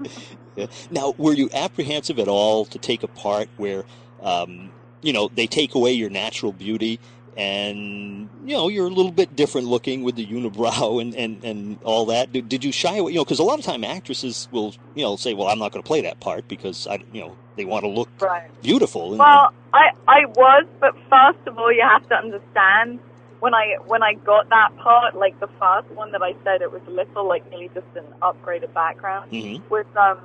Now, 0.91 1.15
were 1.17 1.34
you 1.34 1.50
apprehensive 1.52 2.19
at 2.19 2.28
all 2.28 2.65
to 2.65 2.78
take 2.78 3.02
a 3.02 3.08
part 3.08 3.50
where, 3.58 3.86
um, 4.22 4.72
you 5.02 5.12
know, 5.12 5.32
they 5.34 5.48
take 5.48 5.74
away 5.74 5.93
your 5.93 6.12
natural 6.12 6.52
beauty 6.52 7.00
and, 7.36 8.30
you 8.46 8.56
know, 8.56 8.67
you're 8.67 8.88
a 8.88 8.91
little 8.91 9.12
bit 9.12 9.36
different 9.36 9.67
looking 9.67 10.04
with 10.04 10.15
the 10.15 10.26
unibrow 10.26 11.02
and, 11.02 11.15
and, 11.15 11.43
and 11.43 11.80
all 11.84 12.06
that? 12.08 12.32
Did, 12.32 12.50
did 12.50 12.63
you 12.63 12.72
shy 12.72 12.98
away? 12.98 13.12
You 13.12 13.19
know, 13.19 13.24
because 13.24 13.39
a 13.39 13.43
lot 13.43 13.60
of 13.60 13.65
time 13.65 13.84
actresses 13.84 14.48
will, 14.52 14.74
you 14.96 15.04
know, 15.04 15.15
say, 15.15 15.34
well, 15.34 15.48
I'm 15.48 15.60
not 15.60 15.72
going 15.72 15.82
to 15.84 15.88
play 15.88 16.02
that 16.02 16.19
part 16.19 16.48
because, 16.48 16.88
I, 16.88 17.04
you 17.12 17.22
know, 17.22 17.38
they 17.56 17.65
want 17.65 17.84
to 17.84 17.89
look 17.89 18.10
right. 18.19 18.50
beautiful. 18.62 19.12
And, 19.12 19.19
Well, 19.19 19.54
I 19.74 19.89
I 20.08 20.26
was, 20.26 20.65
but 20.80 20.93
first 21.10 21.48
of 21.48 21.58
all, 21.58 21.72
you 21.72 21.84
have 21.88 22.08
to 22.10 22.15
understand 22.15 23.00
when 23.39 23.54
I 23.54 23.76
when 23.88 24.04
I 24.04 24.13
got 24.13 24.50
that 24.50 24.76
part, 24.78 25.15
like 25.15 25.39
the 25.39 25.50
first 25.60 25.89
one 25.91 26.12
that 26.13 26.22
I 26.22 26.34
said, 26.43 26.62
it 26.62 26.72
was 26.72 26.82
a 26.88 26.91
little 26.91 27.28
like 27.28 27.50
nearly 27.50 27.69
just 27.74 27.88
an 27.96 28.06
upgraded 28.22 28.74
background. 28.74 29.32
Mhm. 29.32 29.62
Was 29.69 29.86
um 29.96 30.19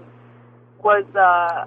was 0.83 1.05
uh 1.15 1.67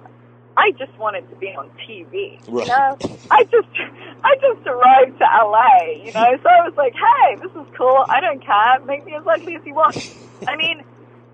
I 0.56 0.72
just 0.72 0.96
wanted 0.98 1.28
to 1.30 1.36
be 1.36 1.48
on 1.48 1.70
TV. 1.88 2.38
Right. 2.48 2.66
You 2.66 2.72
know, 2.72 2.96
I 3.30 3.44
just 3.44 3.68
I 4.24 4.36
just 4.36 4.66
arrived 4.66 5.18
to 5.18 5.24
LA. 5.24 6.04
You 6.04 6.12
know, 6.12 6.38
so 6.42 6.48
I 6.48 6.66
was 6.66 6.74
like, 6.76 6.94
hey, 6.94 7.36
this 7.36 7.52
is 7.52 7.66
cool. 7.76 8.04
I 8.08 8.20
don't 8.20 8.44
care. 8.44 8.80
Make 8.86 9.04
me 9.04 9.14
as 9.14 9.24
ugly 9.26 9.56
as 9.56 9.62
you 9.64 9.74
want. 9.74 9.96
I 10.48 10.56
mean, 10.56 10.82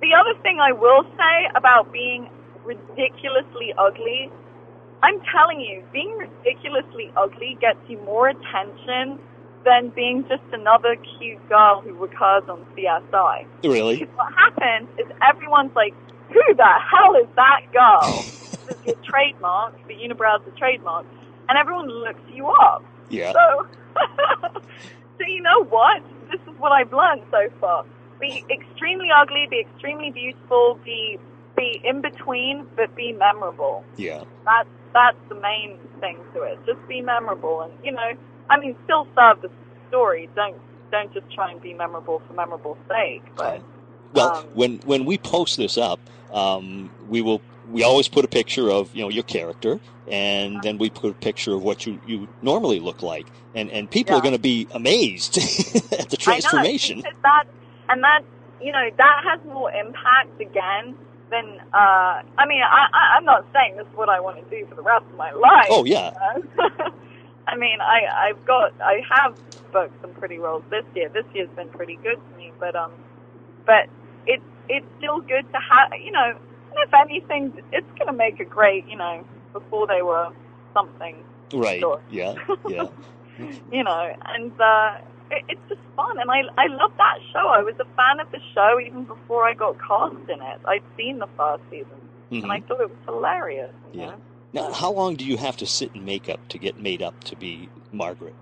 the 0.00 0.14
other 0.14 0.40
thing 0.42 0.60
I 0.60 0.72
will 0.72 1.04
say 1.16 1.50
about 1.54 1.92
being 1.92 2.30
ridiculously 2.64 3.74
ugly 3.76 4.30
I'm 5.02 5.20
telling 5.32 5.60
you, 5.60 5.82
being 5.92 6.16
ridiculously 6.16 7.12
ugly 7.16 7.56
gets 7.60 7.78
you 7.88 7.98
more 7.98 8.28
attention 8.28 9.18
than 9.64 9.90
being 9.90 10.26
just 10.28 10.42
another 10.52 10.96
cute 10.96 11.46
girl 11.48 11.80
who 11.82 11.92
recurs 11.94 12.44
on 12.48 12.66
CSI. 12.76 13.46
really? 13.64 13.98
Because 13.98 14.14
what 14.16 14.32
happens 14.34 14.88
is 14.98 15.06
everyone's 15.22 15.74
like, 15.76 15.94
who 16.28 16.54
the 16.54 16.72
hell 16.90 17.14
is 17.16 17.28
that 17.36 17.60
girl? 17.72 18.24
is 18.70 18.76
your 18.84 18.96
trademark, 19.04 19.74
the 19.88 19.94
unibrows 19.94 20.44
the 20.44 20.50
trademark. 20.52 21.06
And 21.48 21.56
everyone 21.58 21.88
looks 21.88 22.20
you 22.32 22.46
up. 22.48 22.84
Yeah. 23.08 23.32
So, 23.32 23.66
so 25.18 25.24
you 25.26 25.42
know 25.42 25.64
what? 25.64 26.02
This 26.30 26.40
is 26.42 26.58
what 26.58 26.72
I've 26.72 26.92
learned 26.92 27.22
so 27.30 27.48
far. 27.60 27.84
Be 28.20 28.44
extremely 28.50 29.08
ugly, 29.14 29.46
be 29.50 29.60
extremely 29.60 30.10
beautiful, 30.10 30.78
be 30.84 31.18
be 31.56 31.80
in 31.84 32.00
between, 32.00 32.66
but 32.76 32.94
be 32.94 33.12
memorable 33.12 33.84
Yeah. 33.96 34.22
that's 34.44 34.68
that's 34.94 35.16
the 35.28 35.34
main 35.36 35.76
thing 36.00 36.18
to 36.34 36.42
it. 36.42 36.58
Just 36.66 36.78
be 36.88 37.00
memorable, 37.00 37.62
and 37.62 37.72
you 37.84 37.92
know, 37.92 38.12
I 38.50 38.58
mean, 38.58 38.76
still 38.84 39.06
serve 39.14 39.42
the 39.42 39.50
story. 39.88 40.28
Don't 40.34 40.56
don't 40.90 41.12
just 41.12 41.30
try 41.32 41.50
and 41.50 41.60
be 41.60 41.74
memorable 41.74 42.20
for 42.26 42.34
memorable 42.34 42.76
sake. 42.88 43.22
But 43.36 43.62
Well, 44.12 44.36
Um, 44.36 44.44
when 44.54 44.78
when 44.84 45.04
we 45.04 45.18
post 45.18 45.56
this 45.56 45.76
up, 45.78 46.00
um, 46.32 46.90
we 47.08 47.22
will 47.22 47.40
we 47.70 47.82
always 47.82 48.08
put 48.08 48.24
a 48.24 48.28
picture 48.28 48.70
of 48.70 48.94
you 48.94 49.02
know 49.02 49.08
your 49.08 49.22
character, 49.24 49.80
and 50.10 50.62
then 50.62 50.78
we 50.78 50.90
put 50.90 51.10
a 51.10 51.14
picture 51.14 51.54
of 51.54 51.62
what 51.62 51.86
you, 51.86 52.00
you 52.06 52.28
normally 52.42 52.80
look 52.80 53.02
like, 53.02 53.26
and 53.54 53.70
and 53.70 53.90
people 53.90 54.16
are 54.16 54.20
going 54.20 54.34
to 54.34 54.40
be 54.40 54.66
amazed 54.72 55.38
at 55.92 56.10
the 56.10 56.16
transformation. 56.16 56.98
I 56.98 57.10
know, 57.10 57.16
that 57.22 57.44
and 57.90 58.04
that 58.04 58.20
you 58.62 58.72
know 58.72 58.88
that 58.96 59.24
has 59.24 59.40
more 59.46 59.70
impact 59.72 60.40
again 60.40 60.96
than 61.30 61.60
uh. 61.72 62.22
I 62.38 62.46
mean, 62.46 62.62
I, 62.62 63.16
I'm 63.16 63.24
not 63.24 63.46
saying 63.52 63.76
this 63.76 63.86
is 63.86 63.96
what 63.96 64.08
I 64.08 64.20
want 64.20 64.42
to 64.42 64.58
do 64.58 64.66
for 64.66 64.74
the 64.74 64.82
rest 64.82 65.04
of 65.04 65.16
my 65.16 65.32
life. 65.32 65.68
Oh 65.70 65.84
yeah, 65.84 66.12
you 66.36 66.44
know? 66.56 66.90
I 67.46 67.56
mean, 67.56 67.80
I 67.80 68.28
I've 68.28 68.44
got 68.46 68.72
I 68.80 69.00
have 69.10 69.36
booked 69.72 70.00
some 70.00 70.12
pretty 70.14 70.38
roles 70.38 70.64
this 70.70 70.84
year. 70.94 71.08
This 71.08 71.24
year's 71.34 71.50
been 71.56 71.68
pretty 71.68 71.96
good 71.96 72.16
to 72.16 72.38
me, 72.38 72.52
but 72.58 72.76
um, 72.76 72.92
but 73.66 73.88
it's 74.26 74.42
it's 74.68 74.86
still 74.98 75.20
good 75.20 75.50
to 75.52 75.58
have 75.58 75.92
you 76.02 76.12
know. 76.12 76.38
If 76.76 76.94
anything, 76.94 77.52
it's 77.72 77.86
gonna 77.98 78.16
make 78.16 78.40
a 78.40 78.44
great 78.44 78.86
you 78.88 78.96
know 78.96 79.24
before 79.52 79.86
they 79.86 80.02
were 80.02 80.28
something 80.74 81.16
right. 81.52 81.82
Yeah, 82.10 82.34
yeah, 82.68 82.86
you 83.72 83.84
know, 83.84 84.12
and 84.26 84.52
uh, 84.60 84.98
it, 85.30 85.44
it's 85.48 85.60
just 85.68 85.80
fun, 85.96 86.18
and 86.18 86.30
I 86.30 86.40
I 86.56 86.66
love 86.68 86.92
that 86.98 87.18
show. 87.32 87.48
I 87.48 87.62
was 87.62 87.74
a 87.80 87.84
fan 87.96 88.20
of 88.20 88.30
the 88.32 88.40
show 88.54 88.78
even 88.84 89.04
before 89.04 89.44
I 89.44 89.54
got 89.54 89.76
cast 89.78 90.28
in 90.28 90.40
it. 90.40 90.60
I'd 90.66 90.82
seen 90.96 91.18
the 91.18 91.28
first 91.36 91.62
season, 91.70 92.00
and 92.30 92.52
I 92.52 92.60
Mhm. 92.60 92.68
thought 92.68 92.80
it 92.80 92.90
was 92.90 92.98
hilarious. 93.06 93.72
Yeah. 93.92 94.06
know? 94.06 94.14
Now, 94.52 94.72
how 94.72 94.90
long 94.92 95.14
do 95.16 95.24
you 95.26 95.36
have 95.36 95.56
to 95.58 95.66
sit 95.66 95.90
in 95.94 96.04
makeup 96.04 96.40
to 96.48 96.58
get 96.58 96.80
made 96.80 97.02
up 97.02 97.22
to 97.24 97.36
be 97.36 97.68
Margaret? 97.92 98.34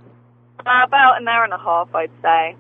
Uh, 0.61 0.83
about 0.85 1.21
an 1.21 1.29
hour 1.29 1.45
and 1.45 1.53
a 1.53 1.59
half, 1.59 1.95
I'd 1.95 2.11
say. 2.23 2.57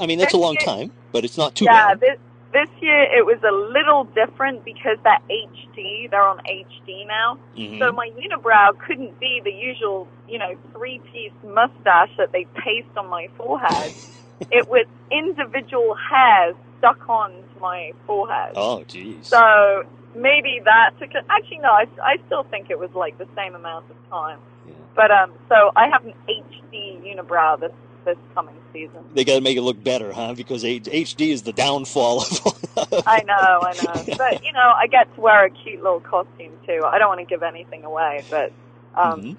I 0.00 0.06
mean, 0.06 0.18
that's 0.18 0.34
a 0.34 0.38
long 0.38 0.56
time, 0.56 0.92
but 1.12 1.24
it's 1.24 1.36
not 1.36 1.54
too 1.54 1.66
yeah, 1.66 1.88
bad. 1.88 2.00
this 2.00 2.18
this 2.52 2.68
year 2.80 3.02
it 3.02 3.26
was 3.26 3.38
a 3.42 3.52
little 3.52 4.04
different 4.04 4.64
because 4.64 4.96
they're 5.04 5.18
HD. 5.28 6.08
They're 6.10 6.22
on 6.22 6.40
HD 6.46 7.04
now. 7.06 7.38
Mhm. 7.56 7.78
So 7.78 7.92
my 7.92 8.10
unibrow 8.10 8.78
couldn't 8.78 9.18
be 9.20 9.40
the 9.44 9.52
usual, 9.52 10.08
you 10.28 10.38
know, 10.38 10.54
three-piece 10.72 11.32
mustache 11.44 12.10
that 12.16 12.32
they 12.32 12.46
paste 12.54 12.88
on 12.96 13.08
my 13.08 13.28
forehead. 13.36 13.92
it 14.50 14.68
was 14.68 14.86
individual 15.10 15.94
hairs 15.94 16.56
stuck 16.78 17.08
onto 17.08 17.60
my 17.60 17.92
forehead. 18.06 18.52
oh, 18.56 18.84
jeez. 18.88 19.24
So 19.24 19.84
maybe 20.14 20.60
that 20.64 20.98
took. 20.98 21.10
A, 21.14 21.24
actually, 21.30 21.58
no. 21.58 21.70
I, 21.70 21.86
I 22.02 22.16
still 22.26 22.44
think 22.44 22.70
it 22.70 22.78
was 22.78 22.90
like 22.94 23.18
the 23.18 23.28
same 23.36 23.54
amount 23.54 23.90
of 23.90 23.96
time. 24.08 24.38
Yeah. 24.66 24.74
But 24.94 25.10
um, 25.10 25.32
so 25.48 25.70
I 25.76 25.88
have 25.88 26.04
an 26.04 26.14
HD 26.28 27.00
unibrow 27.02 27.60
this 27.60 27.72
this 28.04 28.16
coming 28.34 28.54
season. 28.72 29.04
They 29.14 29.24
got 29.24 29.34
to 29.36 29.40
make 29.40 29.56
it 29.56 29.62
look 29.62 29.82
better, 29.82 30.12
huh? 30.12 30.34
Because 30.34 30.64
HD 30.64 31.28
is 31.32 31.42
the 31.42 31.52
downfall 31.52 32.22
of. 32.22 33.04
I 33.06 33.22
know, 33.22 33.34
I 33.34 33.74
know. 33.84 34.04
But 34.16 34.44
you 34.44 34.52
know, 34.52 34.72
I 34.76 34.86
get 34.86 35.12
to 35.14 35.20
wear 35.20 35.44
a 35.46 35.50
cute 35.50 35.82
little 35.82 36.00
costume 36.00 36.52
too. 36.66 36.82
I 36.84 36.98
don't 36.98 37.08
want 37.08 37.20
to 37.20 37.26
give 37.26 37.42
anything 37.42 37.84
away, 37.84 38.24
but 38.30 38.52
um, 38.94 39.20
Mhm. 39.22 39.36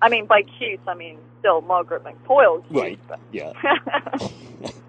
I 0.00 0.08
mean 0.08 0.26
by 0.26 0.42
cute, 0.42 0.80
I 0.86 0.94
mean 0.94 1.18
still 1.40 1.60
Margaret 1.60 2.04
McPoyle 2.04 2.66
cute. 2.68 2.82
Right. 2.82 3.00
But 3.08 3.20
Yeah. 3.30 3.52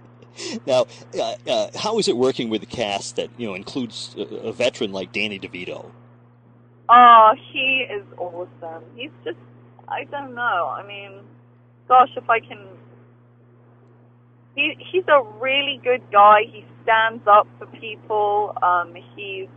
Now, 0.66 0.88
uh, 1.20 1.36
uh, 1.48 1.68
how 1.76 2.00
is 2.00 2.08
it 2.08 2.18
working 2.18 2.50
with 2.50 2.64
a 2.64 2.66
cast 2.66 3.18
that 3.18 3.30
you 3.38 3.48
know 3.48 3.54
includes 3.54 4.16
a, 4.18 4.22
a 4.22 4.52
veteran 4.52 4.92
like 4.92 5.12
Danny 5.12 5.40
DeVito? 5.40 5.92
oh, 6.90 7.34
he 7.52 7.86
is 7.90 8.04
awesome. 8.18 8.84
He's 8.96 9.12
just, 9.24 9.38
I 9.88 10.04
don't 10.06 10.34
know. 10.36 10.74
I 10.76 10.86
mean, 10.88 11.12
gosh, 11.88 12.10
if 12.18 12.30
I 12.30 12.40
can. 12.40 12.60
He 14.56 14.76
he's 14.92 15.04
a 15.08 15.24
really 15.40 15.80
good 15.84 16.02
guy. 16.12 16.42
He 16.46 16.66
stands 16.84 17.26
up 17.28 17.48
for 17.58 17.66
people. 17.68 18.54
Um, 18.62 18.94
he's, 19.16 19.48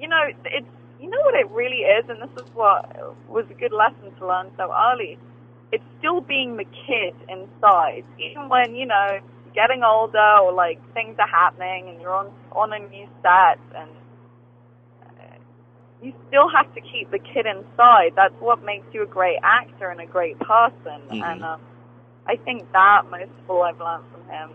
you 0.00 0.08
know, 0.08 0.22
it's 0.44 0.66
you 1.00 1.08
know 1.10 1.20
what 1.22 1.34
it 1.34 1.48
really 1.50 1.84
is, 1.84 2.04
and 2.08 2.20
this 2.20 2.34
is 2.36 2.48
what 2.54 2.90
was 3.28 3.44
a 3.50 3.54
good 3.54 3.72
lesson 3.72 4.14
to 4.18 4.26
learn 4.26 4.50
so 4.56 4.72
early. 4.92 5.18
It's 5.72 5.84
still 5.98 6.20
being 6.20 6.56
the 6.56 6.64
kid 6.64 7.14
inside, 7.28 8.04
even 8.18 8.48
when 8.48 8.74
you 8.74 8.86
know 8.86 9.18
getting 9.54 9.82
older 9.82 10.38
or 10.42 10.52
like 10.52 10.78
things 10.92 11.16
are 11.18 11.28
happening 11.28 11.88
and 11.88 12.00
you're 12.00 12.14
on 12.14 12.30
on 12.52 12.72
a 12.72 12.78
new 12.78 13.06
set 13.22 13.58
and 13.74 13.90
uh, 15.02 15.36
you 16.02 16.12
still 16.28 16.48
have 16.48 16.72
to 16.74 16.80
keep 16.80 17.10
the 17.10 17.18
kid 17.18 17.46
inside. 17.46 18.12
That's 18.16 18.34
what 18.40 18.64
makes 18.64 18.86
you 18.92 19.02
a 19.02 19.06
great 19.06 19.38
actor 19.42 19.88
and 19.90 20.00
a 20.00 20.06
great 20.06 20.38
person. 20.40 21.00
Mhm. 21.10 21.22
And 21.22 21.44
um, 21.44 21.60
I 22.28 22.36
think 22.36 22.70
that 22.72 23.02
most 23.10 23.30
of 23.30 23.50
all 23.50 23.62
I've 23.62 23.78
learned 23.78 24.04
from 24.12 24.22
him. 24.28 24.50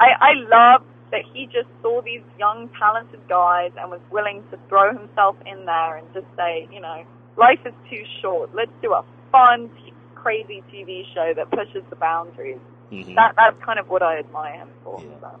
I, 0.00 0.08
I 0.20 0.32
love 0.48 0.82
that 1.10 1.22
he 1.32 1.46
just 1.46 1.68
saw 1.82 2.02
these 2.02 2.22
young, 2.38 2.68
talented 2.78 3.20
guys 3.28 3.72
and 3.80 3.90
was 3.90 4.00
willing 4.10 4.44
to 4.50 4.58
throw 4.68 4.92
himself 4.96 5.36
in 5.46 5.64
there 5.64 5.96
and 5.96 6.06
just 6.12 6.26
say, 6.36 6.68
you 6.70 6.80
know, 6.80 7.04
life 7.36 7.60
is 7.64 7.72
too 7.90 8.02
short. 8.20 8.54
Let's 8.54 8.70
do 8.82 8.92
a 8.92 9.04
fun, 9.32 9.70
t- 9.84 9.92
crazy 10.14 10.62
TV 10.72 11.02
show 11.14 11.32
that 11.34 11.50
pushes 11.50 11.82
the 11.90 11.96
boundaries. 11.96 12.60
Mhm. 12.92 13.14
That 13.14 13.34
that's 13.36 13.56
kind 13.64 13.78
of 13.78 13.88
what 13.88 14.02
I 14.02 14.18
admire 14.18 14.54
him 14.54 14.70
for. 14.84 15.00
Yeah. 15.00 15.20
So. 15.20 15.40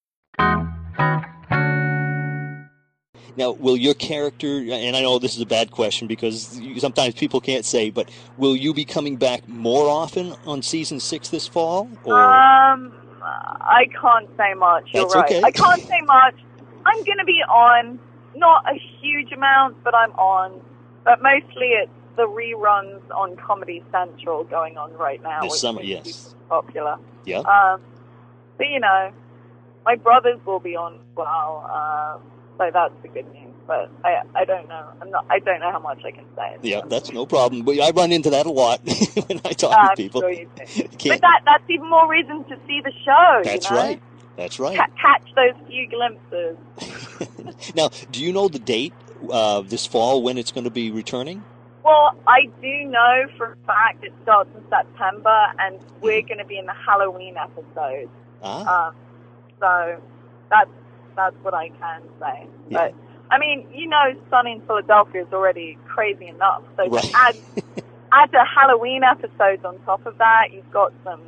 Now, 3.37 3.51
will 3.51 3.77
your 3.77 3.93
character, 3.93 4.57
and 4.57 4.95
I 4.95 5.01
know 5.01 5.17
this 5.17 5.35
is 5.35 5.41
a 5.41 5.45
bad 5.45 5.71
question 5.71 6.07
because 6.07 6.59
sometimes 6.77 7.15
people 7.15 7.39
can't 7.39 7.65
say, 7.65 7.89
but 7.89 8.09
will 8.37 8.55
you 8.55 8.73
be 8.73 8.85
coming 8.85 9.15
back 9.15 9.47
more 9.47 9.89
often 9.89 10.35
on 10.45 10.61
season 10.61 10.99
six 10.99 11.29
this 11.29 11.47
fall? 11.47 11.89
Or 12.03 12.19
Um, 12.19 12.93
I 13.23 13.87
can't 13.99 14.29
say 14.37 14.53
much. 14.53 14.89
You're 14.93 15.03
That's 15.03 15.15
right. 15.15 15.25
okay. 15.25 15.41
I 15.43 15.51
can't 15.51 15.81
say 15.81 16.01
much. 16.01 16.35
I'm 16.85 17.03
going 17.03 17.17
to 17.19 17.25
be 17.25 17.41
on, 17.49 17.99
not 18.35 18.65
a 18.69 18.77
huge 18.99 19.31
amount, 19.31 19.83
but 19.83 19.95
I'm 19.95 20.11
on. 20.13 20.61
But 21.03 21.21
mostly 21.21 21.67
it's 21.67 21.91
the 22.17 22.27
reruns 22.27 23.01
on 23.15 23.37
Comedy 23.37 23.83
Central 23.91 24.43
going 24.43 24.77
on 24.77 24.93
right 24.93 25.21
now. 25.23 25.41
This 25.41 25.51
which 25.53 25.61
summer, 25.61 25.81
is 25.81 25.87
yes. 25.87 26.35
popular. 26.49 26.97
yeah, 27.25 27.39
Um, 27.39 27.81
but 28.57 28.67
you 28.67 28.79
know, 28.79 29.11
my 29.85 29.95
brothers 29.95 30.39
will 30.45 30.59
be 30.59 30.75
on 30.75 30.95
as 30.95 31.15
well. 31.15 31.69
Uh, 31.73 32.17
so 32.57 32.69
that's 32.73 32.93
the 33.01 33.07
good 33.07 33.31
news. 33.33 33.53
But 33.67 33.89
I, 34.03 34.21
I 34.35 34.45
don't 34.45 34.67
know. 34.67 34.85
I'm 35.01 35.09
not. 35.11 35.25
I 35.29 35.39
don't 35.39 35.59
know 35.59 35.71
how 35.71 35.79
much 35.79 36.03
I 36.05 36.11
can 36.11 36.25
say. 36.35 36.57
yeah, 36.61 36.81
that's 36.87 37.11
no 37.11 37.25
problem. 37.25 37.63
But 37.63 37.79
I 37.79 37.91
run 37.91 38.11
into 38.11 38.29
that 38.31 38.45
a 38.45 38.51
lot 38.51 38.81
when 39.27 39.39
I 39.45 39.53
talk 39.53 39.75
I'm 39.77 39.89
to 39.89 39.95
people. 39.95 40.21
sure 40.21 40.31
you 40.31 40.47
But 40.57 41.21
that 41.21 41.41
that's 41.45 41.63
even 41.69 41.89
more 41.89 42.09
reason 42.09 42.43
to 42.45 42.57
see 42.67 42.81
the 42.83 42.91
show. 43.05 43.41
that's 43.43 43.69
you 43.69 43.75
know? 43.75 43.81
right. 43.81 44.01
That's 44.37 44.59
right. 44.59 44.77
Ca- 44.77 44.87
catch 44.99 45.23
those 45.35 45.67
few 45.67 45.87
glimpses. 45.87 46.57
now, 47.75 47.89
do 48.11 48.23
you 48.23 48.33
know 48.33 48.47
the 48.47 48.59
date 48.59 48.93
uh, 49.31 49.61
this 49.61 49.85
fall 49.85 50.23
when 50.23 50.37
it's 50.37 50.51
going 50.51 50.63
to 50.63 50.69
be 50.71 50.89
returning? 50.91 51.43
Well, 51.83 52.11
I 52.27 52.45
do 52.61 52.83
know 52.85 53.25
for 53.37 53.53
a 53.53 53.55
fact 53.67 54.03
it 54.03 54.13
starts 54.23 54.49
in 54.55 54.63
September, 54.69 55.37
and 55.59 55.79
we're 56.01 56.21
going 56.21 56.37
to 56.37 56.45
be 56.45 56.57
in 56.57 56.65
the 56.65 56.73
Halloween 56.73 57.35
episode. 57.37 58.09
Ah, 58.43 58.87
Um, 58.87 58.95
so 59.61 60.01
that's 60.49 60.69
that's 61.15 61.35
what 61.43 61.53
I 61.53 61.69
can 61.69 62.01
say. 62.19 62.47
Yeah. 62.69 62.89
But 62.89 62.93
I 63.31 63.39
mean, 63.39 63.67
you 63.73 63.87
know, 63.87 64.13
Sunny 64.29 64.53
in 64.53 64.61
Philadelphia 64.61 65.21
is 65.23 65.31
already 65.31 65.77
crazy 65.87 66.27
enough. 66.27 66.63
So 66.75 66.87
Right. 66.87 67.03
to 67.03 67.11
add 67.15 67.35
add 68.11 68.33
a 68.33 68.43
Halloween 68.45 69.03
episode 69.03 69.63
on 69.63 69.79
top 69.85 70.05
of 70.05 70.17
that, 70.17 70.47
you've 70.51 70.69
got 70.71 70.91
some, 71.05 71.21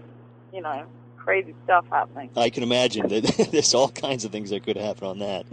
you 0.51 0.61
know, 0.61 0.83
crazy 1.15 1.55
stuff 1.63 1.85
happening. 1.89 2.29
I 2.35 2.49
can 2.49 2.63
imagine 2.63 3.07
that 3.07 3.23
there's 3.51 3.73
all 3.73 3.87
kinds 3.89 4.25
of 4.25 4.31
things 4.33 4.49
that 4.49 4.65
could 4.65 4.75
happen 4.75 5.07
on 5.07 5.19
that. 5.19 5.45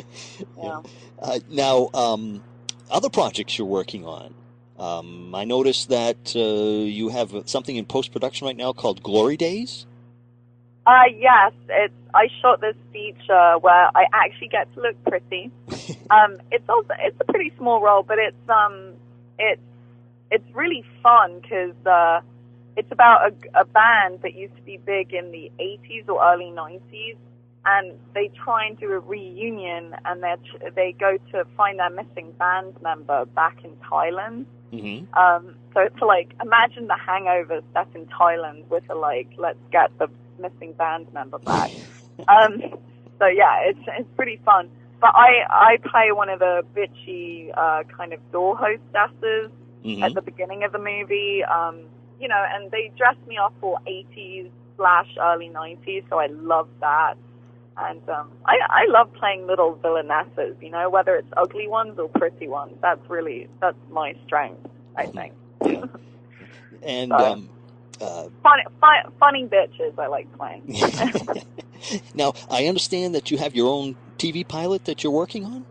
Yeah. 0.61 0.83
Uh, 1.21 1.39
now, 1.49 1.91
um, 1.95 2.43
other 2.91 3.09
projects 3.11 3.57
you're 3.57 3.67
working 3.69 4.05
on. 4.05 4.35
Um, 4.79 5.35
I 5.35 5.45
noticed 5.45 5.91
that 5.91 6.35
uh, 6.35 6.41
you 6.41 7.11
have 7.11 7.43
something 7.47 7.77
in 7.77 7.85
post 7.85 8.13
production 8.13 8.47
right 8.47 8.57
now 8.57 8.73
called 8.73 9.03
Glory 9.03 9.37
Days. 9.37 9.87
Uh, 10.87 11.05
yes, 11.17 11.53
it's. 11.69 11.95
I 12.13 12.27
shot 12.43 12.61
this 12.61 12.75
feature 12.93 13.59
where 13.61 13.89
I 13.95 14.07
actually 14.13 14.49
get 14.49 14.73
to 14.75 14.81
look 14.81 14.97
pretty. 15.05 15.51
um, 16.11 16.39
it's 16.51 16.69
also 16.69 16.89
it's 16.99 17.17
a 17.21 17.25
pretty 17.25 17.53
small 17.57 17.81
role, 17.81 18.03
but 18.03 18.19
it's 18.19 18.49
um 18.49 18.95
it's 19.39 19.61
it's 20.31 20.45
really 20.55 20.85
fun 21.03 21.41
because 21.41 21.75
uh, 21.87 22.21
it's 22.77 22.91
about 22.91 23.31
a, 23.31 23.61
a 23.61 23.65
band 23.65 24.21
that 24.23 24.35
used 24.35 24.57
to 24.57 24.63
be 24.63 24.79
big 24.79 25.13
in 25.13 25.31
the 25.33 25.51
80s 25.61 26.09
or 26.09 26.23
early 26.25 26.47
90s, 26.53 27.17
and 27.67 27.93
they 28.15 28.31
try 28.45 28.67
and 28.67 28.79
do 28.79 28.93
a 28.93 28.99
reunion, 28.99 29.95
and 30.05 30.23
they 30.23 30.35
they 30.75 30.93
go 30.99 31.19
to 31.33 31.45
find 31.57 31.79
their 31.79 31.91
missing 31.91 32.33
band 32.39 32.75
member 32.83 33.27
back 33.27 33.59
in 33.65 33.71
Thailand. 33.89 34.47
hmm 34.71 35.05
Um, 35.15 35.55
so 35.75 35.81
it's 35.83 36.01
like 36.01 36.35
imagine 36.43 36.87
the 36.89 36.97
hangover 36.97 37.61
set 37.73 37.89
in 37.95 38.07
Thailand 38.07 38.67
with 38.69 38.85
a 38.91 38.95
like 38.95 39.29
let's 39.37 39.59
get 39.71 39.97
the 39.99 40.09
missing 40.41 40.73
band 40.73 41.13
member 41.13 41.39
back. 41.39 41.71
um, 42.29 42.61
so 43.19 43.27
yeah, 43.27 43.61
it's 43.67 43.81
it's 43.99 44.09
pretty 44.17 44.41
fun. 44.45 44.71
But 45.01 45.13
I 45.15 45.45
I 45.49 45.77
play 45.91 46.13
one 46.13 46.29
of 46.29 46.39
the 46.41 46.63
bitchy 46.77 47.51
uh, 47.57 47.85
kind 47.97 48.13
of 48.13 48.21
door 48.33 48.57
hostesses 48.57 49.51
hmm 49.83 50.03
at 50.03 50.15
the 50.15 50.21
beginning 50.23 50.63
of 50.65 50.73
the 50.73 50.79
movie. 50.79 51.43
Um, 51.45 51.81
you 52.21 52.29
know, 52.29 52.45
and 52.55 52.71
they 52.71 52.91
dress 52.99 53.17
me 53.27 53.39
up 53.39 53.55
for 53.61 53.79
80s 53.87 54.51
slash 54.77 55.09
early 55.21 55.49
90s, 55.49 56.05
so 56.11 56.19
I 56.19 56.27
love 56.27 56.69
that. 56.81 57.15
And 57.79 58.07
um, 58.11 58.31
I, 58.45 58.57
I 58.69 58.85
love 58.91 59.11
playing 59.15 59.47
little 59.47 59.77
villainesses, 59.83 60.55
you 60.61 60.71
know, 60.71 60.91
whether 60.91 61.17
it's 61.17 61.33
ugly 61.35 61.67
ones 61.67 61.99
or 61.99 62.09
pretty 62.11 62.47
ones. 62.47 62.75
That's 62.83 63.01
really, 63.09 63.49
that's 63.61 63.79
my 63.91 64.15
strength, 64.27 64.69
I 64.97 65.07
think. 65.07 65.33
Yeah. 65.65 65.85
and 66.83 67.11
So- 67.11 67.17
um, 67.17 67.49
uh, 68.01 68.29
Funny, 68.43 68.63
fun, 68.81 69.13
funny 69.19 69.47
bitches 69.47 69.99
I 69.99 70.07
like 70.07 70.27
playing. 70.37 70.63
now 72.15 72.33
I 72.51 72.67
understand 72.67 73.15
that 73.15 73.31
you 73.31 73.39
have 73.39 73.55
your 73.55 73.69
own 73.69 73.97
TV 74.19 74.47
pilot 74.47 74.85
that 74.87 75.03
you're 75.05 75.13
working 75.13 75.45
on. 75.45 75.65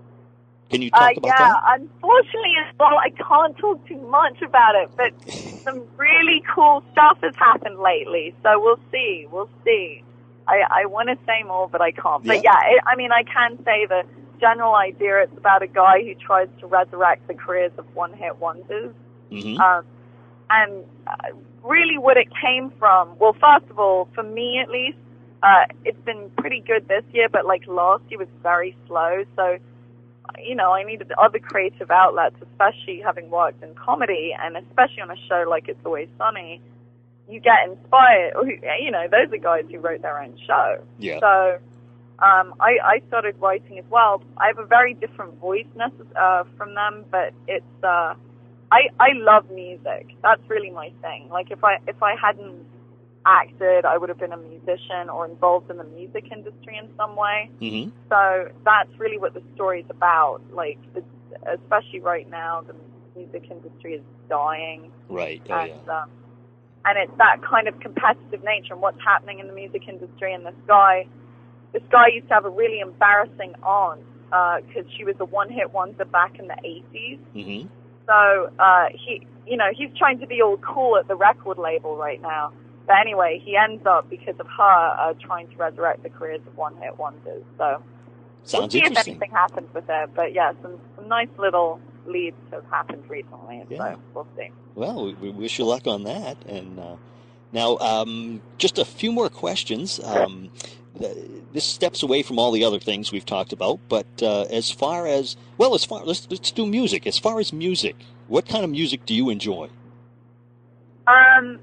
Can 0.70 0.82
you 0.82 0.92
talk 0.92 1.02
Uh, 1.02 1.08
about 1.18 1.28
yeah, 1.28 1.38
that? 1.38 1.48
Yeah, 1.68 1.76
unfortunately, 1.76 2.56
well, 2.80 2.98
I 2.98 3.10
can't 3.10 3.58
talk 3.58 3.88
too 3.88 3.98
much 4.10 4.42
about 4.42 4.76
it, 4.76 4.90
but 4.96 5.12
some 5.66 5.84
really 5.98 6.44
cool 6.54 6.84
stuff 6.92 7.18
has 7.22 7.34
happened 7.38 7.80
lately. 7.80 8.36
So 8.44 8.60
we'll 8.62 8.80
see. 8.92 9.26
We'll 9.32 9.50
see. 9.66 10.04
I, 10.48 10.62
I 10.84 10.86
want 10.86 11.10
to 11.10 11.16
say 11.26 11.44
more, 11.46 11.68
but 11.70 11.82
I 11.82 11.92
can't. 11.92 12.26
But 12.26 12.38
Yeah. 12.38 12.42
yeah, 12.44 12.58
it, 12.72 12.84
I 12.88 12.96
mean, 12.96 13.12
I 13.12 13.24
can 13.24 13.58
say 13.66 13.86
the 13.88 14.04
general 14.40 14.76
idea. 14.76 15.22
It's 15.24 15.38
about 15.38 15.62
a 15.64 15.68
guy 15.68 16.02
who 16.04 16.14
tries 16.16 16.48
to 16.60 16.68
resurrect 16.68 17.28
the 17.28 17.34
careers 17.36 17.72
of 17.78 17.86
one-hit 17.96 18.38
wonders. 18.38 18.94
hmm 19.30 19.60
Um, 19.60 19.86
and 20.50 20.84
uh, 21.06 21.14
really, 21.64 21.98
what 21.98 22.18
it 22.18 22.28
came 22.42 22.72
from, 22.80 23.18
well, 23.20 23.34
first 23.34 23.70
of 23.70 23.80
all, 23.80 24.08
for 24.14 24.24
me 24.24 24.60
at 24.62 24.70
least, 24.70 24.98
uh, 25.42 25.66
it's 25.86 26.00
been 26.06 26.30
pretty 26.38 26.62
good 26.66 26.88
this 26.88 27.04
year, 27.12 27.30
but 27.30 27.46
like 27.46 27.66
last 27.68 28.04
year 28.10 28.20
was 28.20 28.28
very 28.44 28.76
slow. 28.88 29.24
So, 29.36 29.58
you 30.44 30.56
know, 30.56 30.72
I 30.74 30.84
needed 30.84 31.12
other 31.22 31.40
creative 31.40 31.90
outlets, 31.92 32.36
especially 32.42 33.02
having 33.04 33.30
worked 33.30 33.64
in 33.64 33.74
comedy, 33.76 34.36
and 34.38 34.58
especially 34.58 35.02
on 35.02 35.12
a 35.12 35.18
show 35.28 35.46
like 35.48 35.68
It's 35.68 35.80
Always 35.86 36.10
Sunny. 36.18 36.62
You 37.30 37.40
get 37.40 37.70
inspired, 37.70 38.34
you 38.82 38.92
know, 38.92 39.08
those 39.10 39.32
are 39.32 39.38
guys 39.38 39.66
who 39.72 39.80
wrote 39.80 40.02
their 40.02 40.22
own 40.22 40.36
show. 40.48 40.84
Yeah. 40.98 41.20
So 41.20 41.60
um, 42.20 42.54
I, 42.60 42.78
I 42.84 43.02
started 43.08 43.36
writing 43.40 43.80
as 43.80 43.86
well. 43.90 44.22
I 44.38 44.48
have 44.48 44.58
a 44.58 44.66
very 44.66 44.94
different 44.94 45.40
voice 45.40 45.68
necess- 45.78 46.16
uh, 46.20 46.44
from 46.58 46.74
them, 46.74 47.06
but 47.12 47.34
it's 47.48 47.84
uh, 47.84 48.16
I 48.72 48.82
I 49.00 49.10
love 49.14 49.50
music. 49.52 50.08
That's 50.22 50.42
really 50.48 50.70
my 50.70 50.92
thing. 51.02 51.30
Like 51.30 51.52
if 51.52 51.64
I 51.64 51.78
if 51.88 52.02
I 52.02 52.16
hadn't 52.22 52.66
acted, 53.26 53.86
I 53.86 53.98
would 53.98 54.10
have 54.10 54.20
been 54.20 54.32
a 54.34 54.38
musician 54.38 55.10
or 55.12 55.26
involved 55.26 55.70
in 55.70 55.78
the 55.78 55.84
music 55.84 56.26
industry 56.32 56.78
in 56.82 56.90
some 56.98 57.16
way. 57.16 57.50
hmm 57.60 57.90
So 58.10 58.50
that's 58.64 58.90
really 58.98 59.18
what 59.18 59.34
the 59.34 59.44
story's 59.56 59.90
about. 59.90 60.42
Like 60.54 60.78
especially 61.52 62.00
right 62.00 62.30
now, 62.30 62.62
the 62.62 62.76
music 63.16 63.50
industry 63.50 63.94
is 63.96 64.04
dying 64.30 64.92
Right. 65.10 65.42
Oh, 65.50 65.54
and 65.60 65.72
yeah. 65.88 66.02
um, 66.04 66.10
and 66.86 66.98
it's 66.98 67.18
that 67.18 67.42
kind 67.44 67.68
of 67.68 67.80
competitive 67.80 68.44
nature 68.44 68.74
and 68.74 68.82
what's 68.82 69.02
happening 69.04 69.40
in 69.40 69.48
the 69.48 69.54
music 69.54 69.84
industry. 69.88 70.34
And 70.34 70.46
this 70.46 70.56
guy, 70.68 71.08
this 71.74 71.84
guy 71.92 72.08
used 72.14 72.28
to 72.30 72.34
have 72.36 72.46
a 72.46 72.50
really 72.50 72.80
embarrassing 72.80 73.54
aunt 73.64 74.02
because 74.68 74.86
she 74.96 75.04
was 75.04 75.16
a 75.20 75.26
one-hit 75.26 75.74
wonder 75.74 76.06
back 76.06 76.38
in 76.40 76.48
the 76.48 76.56
'80s. 76.64 77.20
hmm 77.34 77.68
So 78.10 78.52
uh, 78.58 78.86
he, 78.94 79.28
you 79.46 79.56
know, 79.56 79.70
he's 79.72 79.90
trying 79.98 80.20
to 80.20 80.28
be 80.28 80.42
all 80.42 80.58
cool 80.58 80.98
at 80.98 81.08
the 81.08 81.16
record 81.16 81.60
label 81.60 81.96
right 81.96 82.20
now. 82.22 82.52
But 82.88 82.98
anyway, 83.02 83.40
he 83.46 83.56
ends 83.56 83.86
up 83.86 84.10
because 84.10 84.34
of 84.40 84.48
her 84.48 84.64
uh, 85.00 85.14
trying 85.22 85.48
to 85.50 85.56
resurrect 85.58 86.02
the 86.02 86.10
careers 86.10 86.42
of 86.48 86.58
one-hit 86.58 86.98
wonders. 86.98 87.44
So 87.60 87.84
we'll 88.62 88.70
see 88.72 88.80
if 88.80 88.98
anything 89.08 89.30
happens 89.32 89.72
with 89.76 89.86
it. 89.88 90.10
But 90.16 90.34
yeah, 90.34 90.54
some 90.64 90.80
some 90.96 91.08
nice 91.08 91.30
little 91.38 91.80
leads 92.08 92.36
have 92.52 92.66
happened 92.72 93.04
recently. 93.08 93.64
Yeah. 93.70 93.78
So 93.94 94.00
we'll 94.16 94.28
see. 94.36 94.50
Well, 94.74 95.06
we, 95.06 95.14
we 95.14 95.30
wish 95.30 95.60
you 95.60 95.66
luck 95.66 95.86
on 95.86 96.04
that. 96.06 96.38
And 96.48 96.80
uh, 96.80 96.96
now, 97.52 97.78
um, 97.78 98.42
just 98.58 98.80
a 98.80 98.86
few 98.86 99.12
more 99.12 99.30
questions. 99.30 100.00
Um, 100.04 100.50
th- 100.60 100.79
this 101.54 101.66
steps 101.66 102.04
away 102.04 102.24
from 102.24 102.38
all 102.40 102.52
the 102.52 102.64
other 102.64 102.80
things 102.80 103.12
we've 103.12 103.26
talked 103.26 103.54
about, 103.54 103.80
but 103.90 104.06
uh, 104.22 104.44
as 104.44 104.70
far 104.70 105.08
as 105.08 105.36
well, 105.58 105.74
as 105.76 105.84
far 105.86 106.04
let's 106.06 106.28
let's 106.30 106.52
do 106.52 106.66
music. 106.66 107.08
As 107.08 107.18
far 107.18 107.40
as 107.40 107.52
music, 107.52 107.96
what 108.28 108.48
kind 108.48 108.64
of 108.64 108.70
music 108.70 109.06
do 109.06 109.14
you 109.14 109.30
enjoy? 109.30 109.70
Um, 111.08 111.60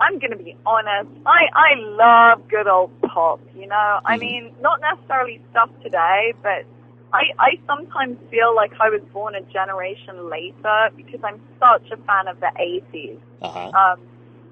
I'm 0.00 0.18
going 0.18 0.32
to 0.32 0.36
be 0.36 0.56
honest. 0.66 1.08
I 1.24 1.46
I 1.54 1.74
love 1.76 2.48
good 2.48 2.66
old 2.66 2.90
pop. 3.02 3.40
You 3.54 3.66
know, 3.66 4.00
I 4.04 4.16
Mhm. 4.16 4.20
mean, 4.20 4.54
not 4.60 4.80
necessarily 4.80 5.40
stuff 5.50 5.70
today, 5.82 6.32
but 6.42 6.64
I 7.12 7.32
I 7.38 7.58
sometimes 7.66 8.18
feel 8.30 8.54
like 8.54 8.72
I 8.80 8.90
was 8.90 9.00
born 9.12 9.34
a 9.34 9.40
generation 9.42 10.28
later 10.28 10.90
because 10.96 11.20
I'm 11.22 11.40
such 11.58 11.90
a 11.90 11.96
fan 11.98 12.28
of 12.28 12.40
the 12.40 12.50
'80s. 12.58 13.18
Uh 13.40 13.48
huh. 13.48 13.70
Um, 13.70 14.00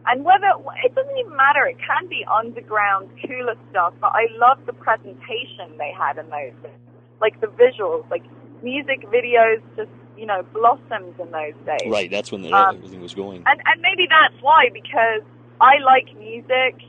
and 0.06 0.24
whether 0.24 0.52
it 0.84 0.94
doesn't 0.94 1.18
even 1.18 1.36
matter, 1.36 1.66
it 1.66 1.78
can 1.78 2.08
be 2.08 2.24
underground, 2.30 3.08
cooler 3.26 3.56
stuff. 3.70 3.94
But 4.00 4.12
I 4.14 4.26
love 4.36 4.58
the 4.66 4.72
presentation 4.72 5.76
they 5.78 5.92
had 5.96 6.18
in 6.18 6.28
those, 6.28 6.52
days. 6.62 6.72
like 7.20 7.40
the 7.40 7.48
visuals, 7.48 8.08
like 8.10 8.24
music 8.62 9.06
videos, 9.08 9.62
just 9.76 9.90
you 10.16 10.26
know, 10.26 10.42
blossomed 10.52 11.18
in 11.18 11.30
those 11.30 11.54
days. 11.66 11.90
Right. 11.90 12.10
That's 12.10 12.30
when 12.30 12.42
the, 12.42 12.52
Um, 12.52 12.76
everything 12.76 13.00
was 13.00 13.14
going. 13.14 13.42
And 13.46 13.60
and 13.64 13.80
maybe 13.80 14.06
that's 14.08 14.40
why 14.42 14.68
because 14.72 15.22
I 15.60 15.78
like 15.78 16.14
music 16.18 16.80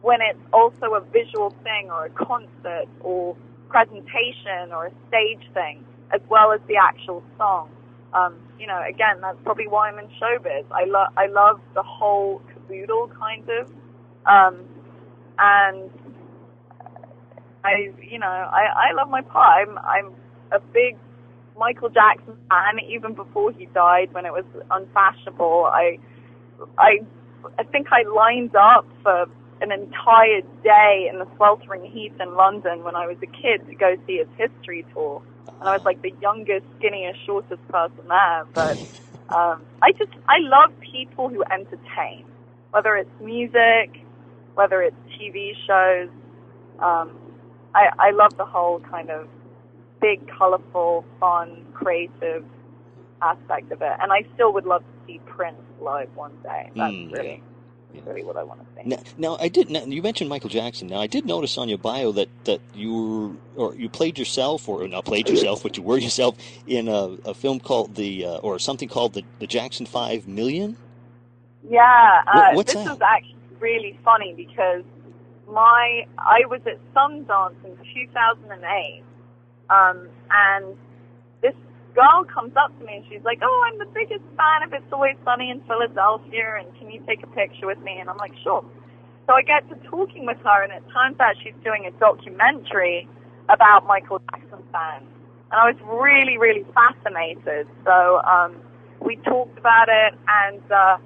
when 0.00 0.20
it's 0.20 0.40
also 0.52 0.94
a 0.94 1.00
visual 1.00 1.50
thing 1.62 1.90
or 1.90 2.06
a 2.06 2.10
concert 2.10 2.88
or 3.00 3.36
presentation 3.68 4.72
or 4.72 4.86
a 4.86 4.92
stage 5.08 5.42
thing 5.54 5.84
as 6.12 6.20
well 6.28 6.52
as 6.52 6.60
the 6.68 6.76
actual 6.76 7.22
song. 7.38 7.70
Um, 8.14 8.36
you 8.58 8.66
know, 8.66 8.80
again, 8.88 9.20
that's 9.20 9.38
probably 9.44 9.68
why 9.68 9.88
I'm 9.88 9.98
in 9.98 10.06
showbiz. 10.20 10.64
I 10.70 10.84
love 10.86 11.08
I 11.16 11.26
love 11.26 11.60
the 11.74 11.82
whole 11.82 12.42
caboodle 12.52 13.10
kind 13.18 13.48
of, 13.48 13.68
um, 14.26 14.64
and 15.38 15.90
I 17.64 17.90
you 18.02 18.18
know 18.18 18.26
I 18.28 18.90
I 18.90 18.92
love 18.94 19.08
my 19.08 19.22
part. 19.22 19.68
I'm 19.68 19.78
I'm 19.78 20.12
a 20.52 20.60
big 20.72 20.96
Michael 21.58 21.88
Jackson 21.90 22.36
fan 22.48 22.80
even 22.88 23.14
before 23.14 23.52
he 23.52 23.66
died 23.66 24.12
when 24.12 24.26
it 24.26 24.32
was 24.32 24.44
unfashionable. 24.70 25.66
I 25.72 25.98
I 26.78 27.00
I 27.58 27.64
think 27.64 27.88
I 27.92 28.02
lined 28.08 28.56
up 28.56 28.86
for 29.02 29.26
an 29.60 29.72
entire 29.72 30.42
day 30.64 31.08
in 31.12 31.18
the 31.18 31.26
sweltering 31.36 31.84
heat 31.84 32.12
in 32.20 32.34
London 32.34 32.84
when 32.84 32.96
I 32.96 33.06
was 33.06 33.16
a 33.22 33.26
kid 33.26 33.66
to 33.68 33.74
go 33.76 33.94
see 34.06 34.18
his 34.18 34.28
history 34.36 34.84
tour. 34.92 35.22
And 35.60 35.68
I 35.68 35.72
was 35.72 35.82
like 35.84 36.02
the 36.02 36.12
youngest, 36.20 36.66
skinniest, 36.78 37.24
shortest 37.26 37.66
person 37.68 38.08
there. 38.08 38.44
But 38.54 38.78
um, 39.34 39.62
I 39.82 39.92
just 39.92 40.12
I 40.28 40.38
love 40.40 40.72
people 40.80 41.28
who 41.28 41.42
entertain, 41.52 42.24
whether 42.70 42.96
it's 42.96 43.10
music, 43.20 44.04
whether 44.54 44.82
it's 44.82 44.96
TV 45.18 45.52
shows. 45.66 46.10
Um, 46.80 47.16
I 47.74 47.88
I 47.98 48.10
love 48.12 48.36
the 48.36 48.44
whole 48.44 48.80
kind 48.80 49.10
of 49.10 49.28
big, 50.00 50.20
colorful, 50.36 51.04
fun, 51.20 51.64
creative 51.72 52.44
aspect 53.22 53.70
of 53.72 53.80
it. 53.82 53.92
And 54.02 54.12
I 54.12 54.22
still 54.34 54.52
would 54.52 54.66
love 54.66 54.82
to 54.82 55.06
see 55.06 55.20
Prince 55.26 55.60
live 55.80 56.14
one 56.16 56.32
day. 56.42 56.70
That's 56.76 56.94
Mm, 56.94 57.12
really, 57.12 57.42
really 58.06 58.24
what 58.24 58.36
I 58.36 58.44
want 58.44 58.60
to 58.60 58.66
see. 58.76 58.86
Now, 58.86 58.98
now 59.16 59.36
I 59.40 59.48
did. 59.48 59.70
Now, 59.70 59.84
you 59.84 60.02
mentioned 60.02 60.30
Michael 60.30 60.50
Jackson. 60.50 60.88
Now 60.88 61.00
I 61.00 61.06
did 61.06 61.26
notice 61.26 61.58
on 61.58 61.68
your 61.68 61.78
bio 61.78 62.12
that 62.12 62.30
that 62.46 62.62
you 62.74 63.38
were, 63.54 63.62
or 63.62 63.76
you 63.76 63.88
played 63.90 64.18
yourself, 64.18 64.68
or 64.68 64.88
not 64.88 65.04
played 65.04 65.28
yourself, 65.30 65.62
but 65.62 65.76
you 65.76 65.84
were 65.84 65.98
yourself 65.98 66.36
in 66.66 66.88
a, 66.88 67.16
a 67.24 67.34
film 67.34 67.60
called 67.60 67.94
the, 67.96 68.26
uh, 68.26 68.36
or 68.38 68.58
something 68.58 68.88
called 68.88 69.14
the 69.14 69.24
the 69.38 69.46
Jackson 69.46 69.86
Five 69.86 70.26
Million. 70.28 70.78
Yeah, 71.68 72.22
uh, 72.28 72.30
Wh- 72.32 72.52
what's 72.52 72.72
this 72.72 72.78
that? 72.82 72.86
was 72.86 72.98
actually 73.02 73.36
really 73.60 73.98
funny 74.04 74.34
because 74.36 74.84
my 75.48 76.02
I 76.18 76.46
was 76.48 76.60
at 76.66 76.78
Sundance 76.94 77.64
in 77.64 77.76
2008, 77.94 79.04
um, 79.70 80.08
and 80.30 80.76
girl 81.94 82.24
comes 82.24 82.52
up 82.56 82.76
to 82.78 82.84
me 82.84 82.96
and 82.96 83.04
she's 83.08 83.24
like, 83.24 83.38
"Oh, 83.42 83.58
I'm 83.66 83.78
the 83.78 83.90
biggest 83.92 84.24
fan 84.36 84.62
of 84.64 84.72
It's 84.72 84.92
Always 84.92 85.16
Sunny 85.24 85.50
in 85.50 85.60
Philadelphia, 85.62 86.56
and 86.58 86.66
can 86.78 86.90
you 86.90 87.00
take 87.06 87.22
a 87.22 87.26
picture 87.28 87.66
with 87.66 87.78
me?" 87.80 87.98
And 88.00 88.08
I'm 88.10 88.16
like, 88.18 88.34
"Sure." 88.42 88.64
So 89.26 89.34
I 89.34 89.42
get 89.42 89.68
to 89.70 89.76
talking 89.88 90.26
with 90.26 90.38
her, 90.44 90.62
and 90.62 90.72
it 90.72 90.82
turns 90.92 91.18
out 91.20 91.34
she's 91.42 91.54
doing 91.62 91.86
a 91.86 91.92
documentary 91.92 93.08
about 93.48 93.86
Michael 93.86 94.20
Jackson 94.30 94.62
fans, 94.72 95.06
and 95.50 95.60
I 95.60 95.70
was 95.70 95.76
really, 95.86 96.38
really 96.38 96.64
fascinated. 96.74 97.68
So 97.84 98.20
um, 98.24 98.56
we 99.00 99.16
talked 99.16 99.56
about 99.58 99.88
it, 99.88 100.14
and 100.28 100.62
uh, 100.72 100.96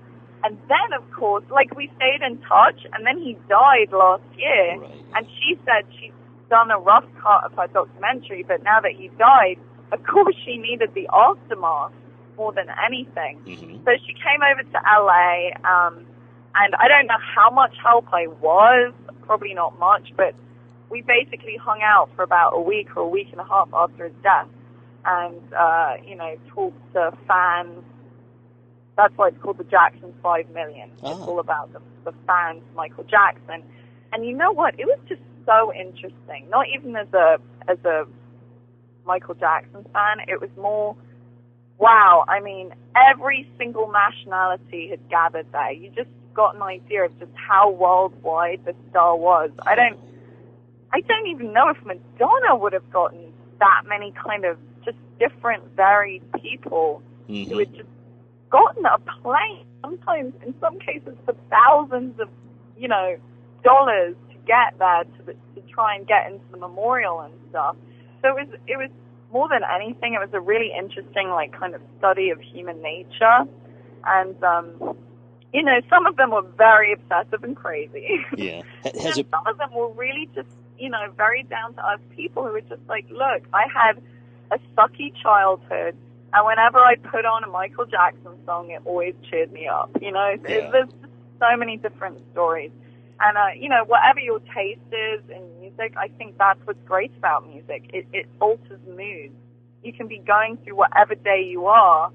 and 0.44 0.58
then 0.68 0.92
of 0.96 1.04
course, 1.12 1.44
like 1.50 1.74
we 1.76 1.90
stayed 1.96 2.22
in 2.24 2.38
touch, 2.42 2.86
and 2.92 3.04
then 3.06 3.18
he 3.18 3.36
died 3.48 3.92
last 3.92 4.22
year, 4.36 4.78
Right. 4.80 5.04
and 5.14 5.26
she 5.38 5.58
said 5.64 5.84
she's 6.00 6.12
done 6.48 6.70
a 6.70 6.78
rough 6.78 7.04
cut 7.20 7.44
of 7.44 7.52
her 7.54 7.66
documentary, 7.66 8.44
but 8.46 8.62
now 8.62 8.80
that 8.80 8.92
he 8.92 9.08
died, 9.18 9.58
of 9.92 10.02
course 10.04 10.34
she 10.44 10.56
needed 10.58 10.90
the 10.94 11.08
aftermath 11.12 11.92
more 12.36 12.52
than 12.52 12.66
anything. 12.84 13.38
hmm 13.46 13.84
So 13.84 13.92
she 14.06 14.12
came 14.14 14.40
over 14.42 14.62
to 14.62 14.78
LA, 15.00 15.50
um, 15.64 16.04
and 16.54 16.74
I 16.74 16.88
don't 16.88 17.06
know 17.06 17.20
how 17.34 17.50
much 17.50 17.74
help 17.82 18.06
I 18.12 18.26
was, 18.26 18.92
probably 19.22 19.54
not 19.54 19.78
much, 19.78 20.12
but 20.16 20.34
we 20.90 21.02
basically 21.02 21.56
hung 21.56 21.80
out 21.82 22.10
for 22.14 22.22
about 22.22 22.50
a 22.54 22.60
week 22.60 22.96
or 22.96 23.02
a 23.02 23.08
week 23.08 23.28
and 23.32 23.40
a 23.40 23.44
half 23.44 23.68
after 23.74 24.04
his 24.04 24.14
death, 24.22 24.48
and 25.04 25.40
uh, 25.54 25.94
you 26.06 26.14
know 26.16 26.36
talked 26.54 26.92
to 26.94 27.16
fans. 27.26 27.82
That's 28.96 29.12
why 29.16 29.28
it's 29.28 29.38
called 29.42 29.58
the 29.58 29.64
Jackson 29.64 30.14
Five 30.22 30.48
Million. 30.50 30.90
It's 30.98 31.02
Ah. 31.04 31.24
all 31.26 31.38
about 31.40 31.72
the, 31.72 31.80
the 32.04 32.12
fans, 32.26 32.62
Michael 32.74 33.04
Jackson, 33.04 33.62
and 34.12 34.24
you 34.24 34.34
know 34.36 34.52
what? 34.52 34.78
It 34.78 34.86
was 34.86 34.98
just 35.08 35.20
so 35.44 35.72
interesting. 35.74 36.48
Not 36.50 36.66
even 36.74 36.96
as 36.96 37.08
a 37.12 37.38
as 37.68 37.78
a 37.84 38.06
Michael 39.06 39.34
Jackson 39.34 39.84
fan, 39.92 40.18
it 40.28 40.40
was 40.40 40.50
more 40.56 40.96
wow, 41.78 42.24
I 42.26 42.40
mean, 42.40 42.72
every 42.96 43.46
single 43.58 43.92
nationality 43.92 44.88
had 44.88 45.08
gathered 45.10 45.46
there. 45.52 45.72
You 45.72 45.90
just 45.90 46.08
got 46.32 46.56
an 46.56 46.62
idea 46.62 47.04
of 47.04 47.18
just 47.18 47.32
how 47.34 47.70
worldwide 47.70 48.64
the 48.64 48.74
star 48.90 49.14
was. 49.16 49.50
I 49.66 49.74
don't, 49.74 49.98
I 50.92 51.00
don't 51.00 51.26
even 51.26 51.52
know 51.52 51.68
if 51.68 51.76
Madonna 51.84 52.56
would 52.56 52.72
have 52.72 52.90
gotten 52.90 53.32
that 53.58 53.82
many 53.86 54.12
kind 54.12 54.46
of 54.46 54.56
just 54.84 54.96
different, 55.18 55.64
varied 55.76 56.22
people 56.40 57.02
Mm-hmm. 57.28 57.50
who 57.50 57.58
had 57.58 57.74
just 57.74 57.88
gotten 58.50 58.84
a 58.86 58.98
plane, 59.20 59.66
sometimes 59.82 60.32
in 60.46 60.54
some 60.60 60.78
cases 60.78 61.16
for 61.24 61.34
thousands 61.50 62.20
of, 62.20 62.28
you 62.78 62.86
know, 62.86 63.16
dollars 63.64 64.14
to 64.30 64.36
get 64.46 64.78
there 64.78 65.02
to, 65.02 65.22
the, 65.24 65.32
to 65.32 65.66
try 65.68 65.96
and 65.96 66.06
get 66.06 66.30
into 66.30 66.44
the 66.52 66.56
memorial 66.56 67.20
and 67.20 67.34
stuff. 67.50 67.74
So 68.22 68.36
it 68.36 68.48
was, 68.48 68.60
it 68.66 68.76
was 68.76 68.90
more 69.32 69.48
than 69.48 69.62
anything, 69.74 70.14
it 70.14 70.20
was 70.20 70.30
a 70.32 70.40
really 70.40 70.72
interesting, 70.76 71.30
like, 71.30 71.52
kind 71.52 71.74
of 71.74 71.80
study 71.98 72.30
of 72.30 72.40
human 72.40 72.80
nature. 72.82 73.44
And, 74.06 74.42
um, 74.44 74.96
you 75.52 75.62
know, 75.62 75.80
some 75.90 76.06
of 76.06 76.16
them 76.16 76.30
were 76.30 76.42
very 76.56 76.92
obsessive 76.92 77.42
and 77.44 77.56
crazy. 77.56 78.24
Yeah. 78.36 78.62
Has 78.84 79.18
it? 79.18 79.26
some 79.30 79.46
of 79.46 79.58
them 79.58 79.72
were 79.74 79.90
really 79.92 80.28
just, 80.34 80.48
you 80.78 80.88
know, 80.90 81.10
very 81.16 81.42
down 81.44 81.74
to 81.74 81.86
earth 81.90 82.00
people 82.14 82.44
who 82.44 82.52
were 82.52 82.60
just 82.60 82.82
like, 82.88 83.06
look, 83.10 83.42
I 83.52 83.64
had 83.72 84.00
a 84.52 84.58
sucky 84.76 85.12
childhood, 85.22 85.96
and 86.32 86.46
whenever 86.46 86.78
I 86.78 86.96
put 86.96 87.24
on 87.24 87.42
a 87.44 87.48
Michael 87.48 87.86
Jackson 87.86 88.32
song, 88.44 88.70
it 88.70 88.82
always 88.84 89.14
cheered 89.30 89.52
me 89.52 89.66
up. 89.66 89.90
You 90.00 90.12
know, 90.12 90.26
It- 90.26 90.40
Yeah. 90.48 90.70
there's 90.70 90.88
just 91.00 91.12
so 91.40 91.56
many 91.56 91.76
different 91.78 92.20
stories. 92.32 92.70
And, 93.20 93.36
uh, 93.38 93.46
you 93.58 93.68
know, 93.68 93.84
whatever 93.86 94.20
your 94.20 94.40
taste 94.54 94.80
is 94.92 95.22
in 95.30 95.60
music, 95.60 95.94
I 95.96 96.08
think 96.08 96.36
that's 96.38 96.60
what's 96.64 96.78
great 96.84 97.12
about 97.16 97.48
music. 97.48 97.88
It, 97.92 98.06
it 98.12 98.26
alters 98.40 98.80
moods. 98.86 99.34
You 99.82 99.92
can 99.92 100.06
be 100.06 100.18
going 100.18 100.58
through 100.58 100.76
whatever 100.76 101.14
day 101.14 101.42
you 101.48 101.66
are, 101.66 102.10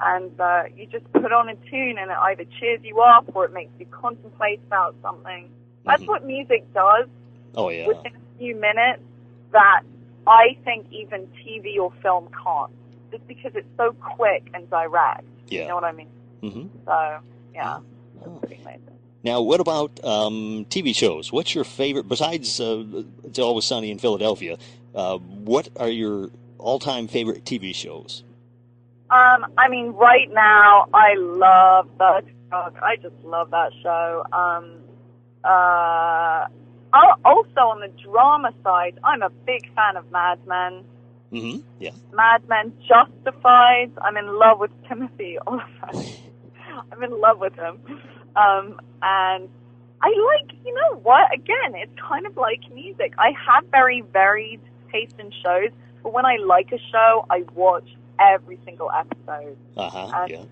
and 0.00 0.38
uh, 0.40 0.64
you 0.76 0.86
just 0.86 1.10
put 1.12 1.32
on 1.32 1.48
a 1.48 1.54
tune 1.70 1.96
and 1.98 2.10
it 2.10 2.16
either 2.22 2.44
cheers 2.58 2.80
you 2.84 3.00
up 3.00 3.26
or 3.34 3.44
it 3.44 3.52
makes 3.52 3.72
you 3.78 3.86
contemplate 3.86 4.60
about 4.66 4.94
something. 5.02 5.50
That's 5.84 6.02
Mhm. 6.02 6.08
what 6.08 6.24
music 6.24 6.72
does 6.72 7.06
Oh 7.54 7.68
yeah. 7.70 7.86
within 7.86 8.12
a 8.14 8.38
few 8.38 8.54
minutes 8.56 9.02
that 9.52 9.82
I 10.26 10.56
think 10.64 10.86
even 10.90 11.26
TV 11.44 11.78
or 11.78 11.92
film 12.02 12.28
can't. 12.42 12.72
Just 13.10 13.26
because 13.28 13.52
it's 13.54 13.68
so 13.76 13.92
quick 13.92 14.48
and 14.54 14.68
direct. 14.70 15.24
Yeah. 15.48 15.62
You 15.62 15.68
know 15.68 15.74
what 15.76 15.84
I 15.84 15.92
mean? 15.92 16.08
hmm 16.42 16.66
So, 16.84 17.18
yeah, 17.54 17.78
Oh. 17.78 17.82
it's 18.16 18.38
pretty 18.40 18.62
amazing. 18.62 18.95
Now, 19.26 19.42
what 19.42 19.58
about 19.58 19.98
um, 20.04 20.66
TV 20.70 20.94
shows? 20.94 21.32
What's 21.32 21.52
your 21.52 21.64
favorite 21.64 22.08
besides 22.08 22.60
uh, 22.60 22.84
It's 23.24 23.40
Always 23.40 23.64
Sunny 23.64 23.90
in 23.90 23.98
Philadelphia? 23.98 24.56
Uh, 24.94 25.18
what 25.18 25.68
are 25.74 25.88
your 25.88 26.30
all-time 26.58 27.08
favorite 27.08 27.44
TV 27.44 27.74
shows? 27.74 28.22
Um, 29.10 29.46
I 29.58 29.68
mean, 29.68 29.88
right 29.94 30.32
now, 30.32 30.86
I 30.94 31.14
love 31.16 31.88
the 31.98 32.22
I 32.52 32.94
just 33.02 33.16
love 33.24 33.50
that 33.50 33.72
show. 33.82 34.22
Um, 34.32 34.76
uh, 35.42 36.46
also 37.24 37.60
on 37.60 37.80
the 37.80 37.90
drama 38.04 38.52
side, 38.62 39.00
I'm 39.02 39.22
a 39.22 39.30
big 39.30 39.74
fan 39.74 39.96
of 39.96 40.08
Mad 40.12 40.38
Men. 40.46 40.84
hmm 41.30 41.56
Yeah. 41.80 41.90
Mad 42.12 42.48
Men, 42.48 42.72
Justified. 42.86 43.90
I'm 44.00 44.16
in 44.16 44.38
love 44.38 44.60
with 44.60 44.70
Timothy 44.88 45.36
Olyphant. 45.48 46.20
I'm 46.92 47.02
in 47.02 47.20
love 47.20 47.40
with 47.40 47.56
him. 47.56 47.80
Um, 48.36 48.80
and 49.02 49.48
I 50.02 50.08
like, 50.08 50.56
you 50.64 50.74
know 50.74 50.98
what? 51.02 51.32
Again, 51.34 51.74
it's 51.74 51.92
kind 52.00 52.26
of 52.26 52.36
like 52.36 52.60
music. 52.72 53.14
I 53.18 53.32
have 53.46 53.64
very 53.70 54.02
varied 54.12 54.60
taste 54.92 55.14
in 55.18 55.32
shows, 55.42 55.70
but 56.02 56.12
when 56.12 56.26
I 56.26 56.36
like 56.36 56.70
a 56.72 56.78
show, 56.92 57.26
I 57.30 57.44
watch 57.54 57.88
every 58.20 58.58
single 58.64 58.90
episode. 58.90 59.56
Uh 59.76 59.88
huh. 59.88 59.98
Uh, 60.14 60.26
yeah. 60.28 60.42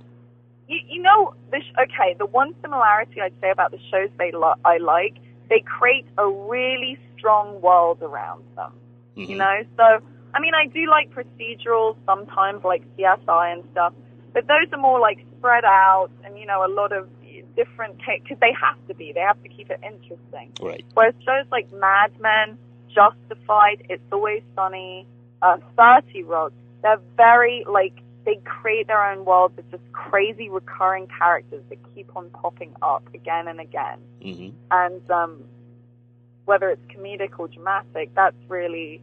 You, 0.69 0.79
you 0.89 1.03
know, 1.03 1.35
the 1.51 1.61
sh- 1.61 1.75
okay, 1.79 2.15
the 2.19 2.27
one 2.27 2.55
similarity 2.63 3.21
I'd 3.21 3.35
say 3.41 3.51
about 3.51 3.71
the 3.71 3.79
shows 3.91 4.09
they 4.19 4.33
lo- 4.33 4.55
I 4.65 4.79
like, 4.79 5.15
they 5.51 5.61
create 5.61 6.07
a 6.17 6.27
really 6.27 6.99
strong 7.19 7.61
world 7.61 7.99
around 8.03 8.45
them. 8.57 8.73
Mhm. 9.17 9.29
You 9.29 9.37
know, 9.37 9.63
so 9.77 10.01
I 10.35 10.41
mean, 10.41 10.55
I 10.55 10.67
do 10.67 10.89
like 10.89 11.11
procedurals 11.11 11.97
sometimes, 12.07 12.65
like 12.65 12.83
CSI 12.97 13.53
and 13.53 13.63
stuff, 13.73 13.93
but 14.33 14.47
those 14.49 14.73
are 14.73 14.81
more 14.81 14.99
like 14.99 15.19
spread 15.39 15.65
out 15.65 16.09
and 16.25 16.39
you 16.39 16.47
know 16.47 16.65
a 16.67 16.73
lot 16.73 16.93
of 16.93 17.09
different 17.57 17.99
because 17.99 18.39
they 18.41 18.53
have 18.61 18.77
to 18.89 18.95
be. 18.95 19.13
They 19.13 19.21
have 19.21 19.43
to 19.43 19.49
keep 19.49 19.71
it 19.71 19.81
interesting. 19.83 20.53
Right. 20.61 20.85
Whereas 20.95 21.15
shows 21.25 21.47
like 21.51 21.73
Mad 21.73 22.13
Men, 22.21 22.59
Justified, 22.95 23.87
It's 23.89 24.03
Always 24.13 24.43
Sunny, 24.55 25.07
uh, 25.43 25.59
30 25.77 26.23
Rock, 26.25 26.53
they're 26.83 27.01
very, 27.17 27.65
like, 27.69 27.95
they 28.25 28.37
create 28.45 28.87
their 28.87 29.03
own 29.05 29.25
worlds 29.25 29.59
of 29.59 29.71
just 29.71 29.83
crazy 29.93 30.49
recurring 30.49 31.09
characters 31.19 31.63
that 31.69 31.79
keep 31.95 32.15
on 32.17 32.31
popping 32.31 32.75
up 32.83 33.03
again 33.15 33.49
and 33.49 33.61
again. 33.61 33.99
hmm 34.23 34.49
And 34.71 35.11
um, 35.11 35.45
whether 36.45 36.71
it's 36.71 36.85
comedic 36.87 37.39
or 37.39 37.49
dramatic, 37.49 38.15
that's 38.15 38.37
really, 38.49 39.03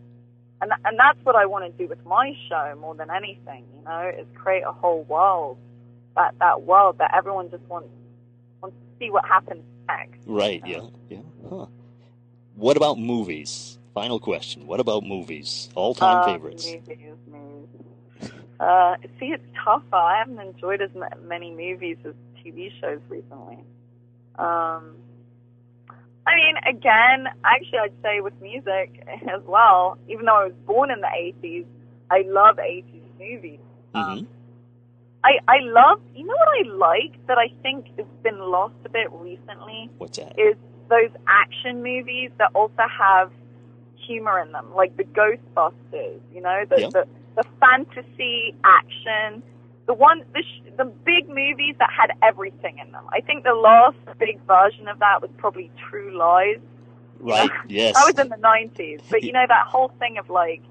and, 0.62 0.72
and 0.86 0.98
that's 0.98 1.24
what 1.24 1.36
I 1.36 1.46
want 1.46 1.66
to 1.66 1.84
do 1.84 1.88
with 1.88 2.04
my 2.06 2.34
show 2.50 2.76
more 2.80 2.96
than 2.96 3.10
anything, 3.10 3.66
you 3.78 3.84
know, 3.86 4.12
is 4.18 4.28
create 4.36 4.64
a 4.66 4.72
whole 4.72 5.04
world, 5.04 5.58
that, 6.16 6.36
that 6.40 6.64
world 6.64 6.98
that 7.00 7.14
everyone 7.16 7.50
just 7.50 7.64
wants, 7.64 7.90
see 9.02 9.10
what 9.10 9.26
happens 9.26 9.64
next. 9.88 10.20
Right. 10.26 10.62
Yeah. 10.66 10.82
Yeah. 11.10 11.20
Huh. 11.50 11.66
What 12.56 12.78
about 12.78 13.00
movies? 13.00 13.80
Final 13.94 14.20
question. 14.20 14.68
What 14.68 14.80
about 14.80 15.04
movies? 15.04 15.70
All-time 15.76 16.18
Uh, 16.18 16.24
favorites. 16.24 16.66
Movies, 16.66 17.16
movies. 17.28 18.32
Uh, 18.60 18.96
see, 19.20 19.28
it's 19.28 19.44
tougher. 19.66 19.96
I 19.96 20.20
haven't 20.20 20.40
enjoyed 20.40 20.82
as 20.82 20.92
many 21.28 21.52
movies 21.52 21.98
as 22.06 22.14
TV 22.42 22.72
shows 22.80 23.00
recently. 23.10 23.58
Um, 24.38 24.96
I 26.28 26.36
mean, 26.36 26.56
again, 26.70 27.28
actually, 27.44 27.80
I'd 27.80 27.94
say 28.04 28.22
with 28.22 28.40
music 28.40 29.04
as 29.36 29.42
well. 29.46 29.98
Even 30.08 30.26
though 30.26 30.42
I 30.42 30.46
was 30.46 30.54
born 30.68 30.92
in 30.92 31.02
the 31.02 31.08
'80s, 31.08 31.66
I 32.12 32.22
love 32.28 32.58
'80s 32.58 33.02
movies. 33.20 33.60
hmm 33.96 34.26
I 35.24 35.34
I 35.48 35.58
love. 35.62 36.02
You 36.16 36.26
know 36.26 36.34
what 36.36 36.66
I 36.66 36.70
like 36.70 37.28
that 37.28 37.38
I 37.38 37.50
think 37.62 37.88
has 37.98 38.08
been 38.24 38.40
lost 38.40 38.76
a 38.86 38.90
bit 38.90 39.08
recently 39.12 39.90
What's 39.98 40.18
that? 40.18 40.38
is 40.40 40.56
those 40.90 41.12
action 41.28 41.84
movies 41.84 42.32
that 42.38 42.50
also 42.54 42.84
have 43.00 43.32
humor 44.08 44.40
in 44.40 44.52
them, 44.52 44.74
like 44.76 44.96
the 44.98 45.04
Ghostbusters. 45.04 46.20
You 46.34 46.42
know, 46.42 46.64
the 46.70 46.82
Yeah. 46.82 46.90
the, 46.90 47.06
the 47.36 47.44
fantasy 47.60 48.56
action, 48.64 49.44
the 49.88 49.94
one 49.94 50.24
the 50.34 50.42
sh- 50.44 50.72
the 50.78 50.86
big 50.86 51.28
movies 51.30 51.76
that 51.80 51.90
had 51.92 52.12
everything 52.24 52.80
in 52.80 52.92
them. 52.92 53.04
I 53.10 53.22
think 53.22 53.44
the 53.44 53.54
last 53.54 53.98
big 54.20 54.40
version 54.48 54.88
of 54.88 55.00
that 55.00 55.22
was 55.22 55.30
probably 55.38 55.72
True 55.90 56.18
Lies. 56.18 56.60
Right. 57.20 57.50
Yes. 57.68 57.96
That 57.96 58.06
was 58.16 58.20
in 58.26 58.30
the 58.30 58.38
nineties, 58.38 59.00
but 59.10 59.24
you 59.24 59.32
know 59.38 59.46
that 59.48 59.68
whole 59.68 59.90
thing 60.00 60.18
of 60.18 60.30
like, 60.30 60.62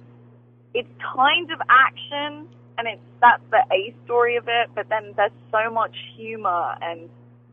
it's 0.75 0.89
kind 1.15 1.51
of 1.53 1.61
action, 1.69 2.49
and 2.81 2.89
it's 2.89 3.03
that's 3.21 3.43
the 3.51 3.63
A 3.73 3.95
story 4.07 4.37
of 4.37 4.45
it. 4.49 4.71
But 4.75 4.89
then 4.89 5.13
there's 5.17 5.33
so 5.53 5.71
much 5.73 5.95
humor, 6.17 6.75
and 6.83 7.09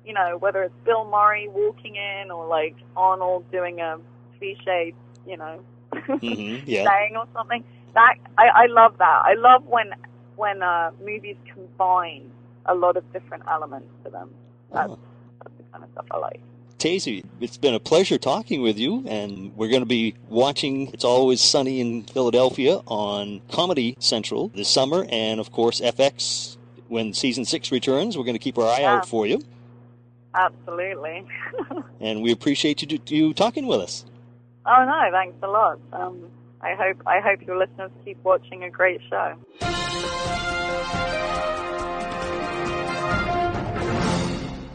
you 0.05 0.13
know 0.13 0.37
whether 0.39 0.63
it's 0.63 0.73
Bill 0.85 1.05
Murray 1.05 1.47
walking 1.49 1.95
in 1.97 2.31
or 2.31 2.47
like 2.47 2.75
Arnold 2.95 3.51
doing 3.51 3.81
a 3.81 3.97
cliche, 4.39 4.93
you 5.27 5.37
know, 5.37 5.59
hmm 6.21 6.55
Yeah. 6.65 6.85
saying 6.85 7.15
or 7.17 7.27
something. 7.33 7.63
That 7.93 8.15
I, 8.37 8.47
I 8.63 8.65
love 8.67 8.97
that. 8.99 9.21
I 9.25 9.33
love 9.37 9.65
when 9.65 9.91
when 10.37 10.63
uh, 10.63 10.91
movies 11.03 11.37
combine 11.53 12.31
a 12.65 12.75
lot 12.75 12.97
of 12.97 13.11
different 13.13 13.43
elements 13.49 13.89
to 14.05 14.11
them. 14.11 14.29
That's, 14.73 14.89
Oh. 14.91 14.97
that's 15.43 15.55
the 15.57 15.63
kind 15.71 15.83
of 15.83 15.89
stuff 15.91 16.05
I 16.11 16.17
like. 16.19 16.41
Thesy, 16.79 17.23
it's 17.41 17.57
been 17.57 17.73
a 17.73 17.79
pleasure 17.79 18.19
talking 18.19 18.61
with 18.61 18.77
you, 18.77 19.03
and 19.07 19.55
we're 19.55 19.69
going 19.69 19.81
to 19.81 19.87
be 19.87 20.13
watching 20.29 20.87
It's 20.93 21.03
Always 21.03 21.41
Sunny 21.41 21.81
in 21.81 22.03
Philadelphia 22.03 22.81
on 22.85 23.41
Comedy 23.51 23.95
Central 23.99 24.49
this 24.49 24.69
summer, 24.69 25.05
and 25.09 25.39
of 25.39 25.51
course 25.51 25.81
FX 25.81 26.57
when 26.87 27.13
season 27.13 27.45
six 27.45 27.71
returns. 27.71 28.15
We're 28.15 28.25
going 28.25 28.35
to 28.35 28.39
keep 28.39 28.59
our 28.59 28.67
eye 28.67 28.81
Yeah. 28.81 28.95
out 28.97 29.07
for 29.07 29.25
you, 29.25 29.41
Absolutely. 30.35 31.25
and 31.99 32.21
we 32.21 32.31
appreciate 32.31 32.83
you, 32.83 32.99
you 33.07 33.33
talking 33.33 33.65
with 33.65 33.79
us. 33.81 34.05
Oh 34.67 34.85
no, 34.85 35.09
thanks 35.11 35.37
a 35.41 35.47
lot. 35.47 35.79
Um, 35.93 36.29
I 36.61 36.75
hope 36.75 37.01
I 37.07 37.21
hope 37.21 37.41
your 37.41 37.57
listeners 37.57 37.89
keep 38.05 38.23
watching 38.23 38.63
a 38.65 38.69
great 38.69 39.01
show. 39.09 39.33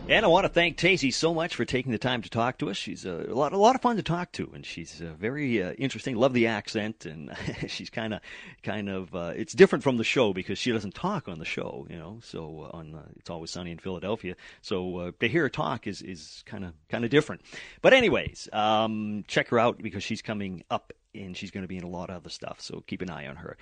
And 0.09 0.26
I 0.26 0.28
want 0.28 0.44
to 0.44 0.48
thank 0.48 0.78
Thesy 0.78 1.14
so 1.14 1.32
much 1.32 1.55
for 1.55 1.64
taking 1.64 1.92
the 1.92 1.98
time 1.98 2.22
to 2.22 2.28
talk 2.28 2.59
to 2.59 2.68
us. 2.68 2.76
She's 2.76 3.07
a, 3.07 3.26
a 3.28 3.34
lot, 3.34 3.53
a 3.53 3.57
lot 3.57 3.76
of 3.76 3.80
fun 3.80 3.96
to 3.96 4.03
talk 4.03 4.32
to, 4.32 4.50
and 4.53 4.66
she's 4.66 5.00
uh, 5.00 5.12
very 5.16 5.62
uh, 5.62 5.72
interesting. 5.74 6.16
Love 6.16 6.32
the 6.32 6.48
accent, 6.48 7.07
and 7.07 7.30
she's 7.68 7.88
kind 7.88 8.12
of, 8.12 8.20
kind 8.64 8.90
of. 8.90 9.14
Uh, 9.14 9.32
it's 9.36 9.53
different 9.53 9.84
from 9.84 9.98
the 9.98 10.05
show 10.05 10.32
because 10.32 10.59
she 10.59 10.72
doesn't 10.72 10.94
talk 10.94 11.28
on 11.28 11.38
the 11.38 11.44
show, 11.44 11.86
you 11.88 11.96
know. 11.96 12.18
So 12.20 12.68
uh, 12.72 12.76
on 12.76 12.96
uh, 12.96 13.03
it's 13.16 13.30
always 13.30 13.53
sunny 13.53 13.70
in 13.70 13.78
Philadelphia. 13.78 14.34
So 14.61 14.98
uh, 14.98 15.12
to 15.20 15.28
hear 15.28 15.42
her 15.42 15.48
talk 15.48 15.86
is 15.86 16.03
is 16.03 16.42
kind 16.46 16.64
of 16.64 16.72
kind 16.88 17.05
of 17.05 17.11
different. 17.11 17.42
But 17.80 17.92
anyways, 17.94 18.48
um, 18.53 19.24
check 19.28 19.48
her 19.48 19.59
out 19.61 19.78
because 19.78 20.03
she's 20.03 20.20
coming 20.20 20.64
up 20.68 20.92
and 21.14 21.36
she's 21.36 21.50
going 21.50 21.62
to 21.62 21.68
be 21.68 21.76
in 21.76 21.84
a 21.84 21.88
lot 21.88 22.11
of 22.11 22.16
other 22.16 22.30
stuff. 22.30 22.61
So 22.61 22.82
keep 22.86 23.03
an 23.03 23.11
eye 23.11 23.28
on 23.28 23.36
her. 23.36 23.57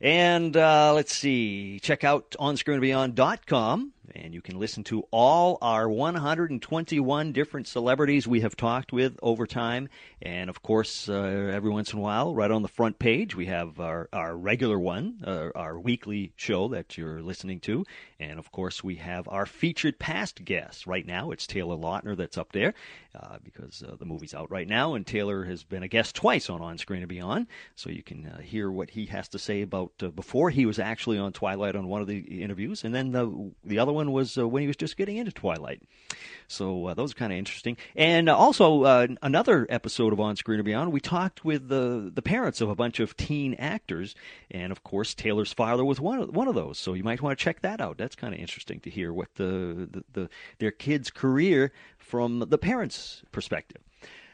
And 0.00 0.56
uh, 0.56 0.92
let's 0.94 1.14
see, 1.14 1.80
check 1.80 2.04
out 2.04 2.32
onscreenbeyond.com 2.38 3.92
and 4.14 4.34
you 4.34 4.40
can 4.40 4.58
listen 4.58 4.84
to 4.84 5.02
all 5.10 5.58
our 5.60 5.88
121 5.88 7.32
different 7.32 7.66
celebrities 7.66 8.26
we 8.26 8.40
have 8.40 8.56
talked 8.56 8.92
with 8.92 9.18
over 9.22 9.46
time. 9.46 9.88
And 10.22 10.48
of 10.48 10.62
course, 10.62 11.08
uh, 11.08 11.14
every 11.52 11.70
once 11.70 11.92
in 11.92 11.98
a 11.98 12.02
while, 12.02 12.34
right 12.34 12.50
on 12.50 12.62
the 12.62 12.68
front 12.68 12.98
page, 12.98 13.34
we 13.34 13.46
have 13.46 13.80
our, 13.80 14.08
our 14.12 14.36
regular 14.36 14.78
one, 14.78 15.22
uh, 15.26 15.48
our 15.54 15.78
weekly 15.78 16.32
show 16.36 16.68
that 16.68 16.96
you're 16.96 17.20
listening 17.22 17.60
to. 17.60 17.84
And 18.18 18.38
of 18.38 18.50
course, 18.52 18.82
we 18.82 18.96
have 18.96 19.28
our 19.28 19.46
featured 19.46 19.98
past 19.98 20.44
guests. 20.44 20.86
Right 20.86 21.06
now, 21.06 21.30
it's 21.30 21.46
Taylor 21.46 21.76
Lautner 21.76 22.16
that's 22.16 22.38
up 22.38 22.52
there 22.52 22.74
uh, 23.14 23.38
because 23.42 23.82
uh, 23.82 23.96
the 23.98 24.04
movie's 24.04 24.34
out 24.34 24.50
right 24.50 24.68
now. 24.68 24.94
And 24.94 25.06
Taylor 25.06 25.44
has 25.44 25.64
been 25.64 25.82
a 25.82 25.88
guest 25.88 26.14
twice 26.14 26.48
on 26.48 26.60
On 26.60 26.78
Screen 26.78 27.02
and 27.02 27.08
Beyond. 27.08 27.46
So 27.74 27.90
you 27.90 28.02
can 28.02 28.26
uh, 28.26 28.40
hear 28.40 28.70
what 28.70 28.90
he 28.90 29.06
has 29.06 29.28
to 29.28 29.38
say 29.38 29.62
about 29.62 29.92
uh, 30.02 30.08
before 30.08 30.50
he 30.50 30.66
was 30.66 30.78
actually 30.78 31.18
on 31.18 31.32
Twilight 31.32 31.76
on 31.76 31.88
one 31.88 32.00
of 32.00 32.06
the 32.06 32.18
interviews. 32.18 32.84
And 32.84 32.94
then 32.94 33.12
the, 33.12 33.52
the 33.64 33.78
other 33.78 33.92
one 33.96 34.12
was 34.12 34.38
uh, 34.38 34.46
when 34.46 34.60
he 34.62 34.66
was 34.66 34.76
just 34.76 34.96
getting 34.96 35.16
into 35.16 35.32
Twilight. 35.32 35.82
So 36.48 36.86
uh, 36.86 36.94
those 36.94 37.10
are 37.10 37.16
kind 37.16 37.32
of 37.32 37.38
interesting. 37.38 37.76
And 37.96 38.28
uh, 38.28 38.36
also 38.36 38.84
another 39.20 39.66
episode 39.68 40.12
of 40.12 40.20
On 40.20 40.36
Screen 40.36 40.60
or 40.60 40.62
Beyond, 40.62 40.92
we 40.92 41.00
talked 41.00 41.44
with 41.44 41.68
the 41.68 42.12
the 42.14 42.22
parents 42.22 42.60
of 42.60 42.68
a 42.68 42.74
bunch 42.74 43.00
of 43.00 43.16
teen 43.16 43.54
actors, 43.54 44.14
and 44.50 44.70
of 44.70 44.84
course 44.84 45.14
Taylor's 45.14 45.52
father 45.52 45.84
was 45.84 46.00
one 46.00 46.20
of, 46.20 46.34
one 46.34 46.46
of 46.46 46.54
those. 46.54 46.78
So 46.78 46.94
you 46.94 47.02
might 47.02 47.20
want 47.20 47.36
to 47.36 47.42
check 47.42 47.62
that 47.62 47.80
out. 47.80 47.98
That's 47.98 48.14
kind 48.14 48.32
of 48.32 48.40
interesting 48.40 48.78
to 48.80 48.90
hear 48.90 49.12
what 49.12 49.34
the, 49.34 49.88
the, 49.90 50.04
the 50.12 50.28
their 50.58 50.70
kid's 50.70 51.10
career 51.10 51.72
from 51.98 52.38
the 52.38 52.58
parents' 52.58 53.22
perspective. 53.32 53.82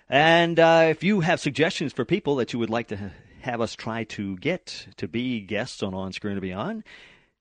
And 0.08 0.60
uh, 0.60 0.88
if 0.90 1.02
you 1.02 1.20
have 1.20 1.40
suggestions 1.40 1.94
for 1.94 2.04
people 2.04 2.36
that 2.36 2.52
you 2.52 2.58
would 2.58 2.68
like 2.68 2.88
to 2.88 3.12
have 3.40 3.60
us 3.60 3.74
try 3.74 4.04
to 4.04 4.36
get 4.36 4.86
to 4.96 5.08
be 5.08 5.40
guests 5.40 5.82
on 5.82 5.94
On 5.94 6.12
Screen 6.12 6.36
or 6.36 6.40
Beyond, 6.40 6.84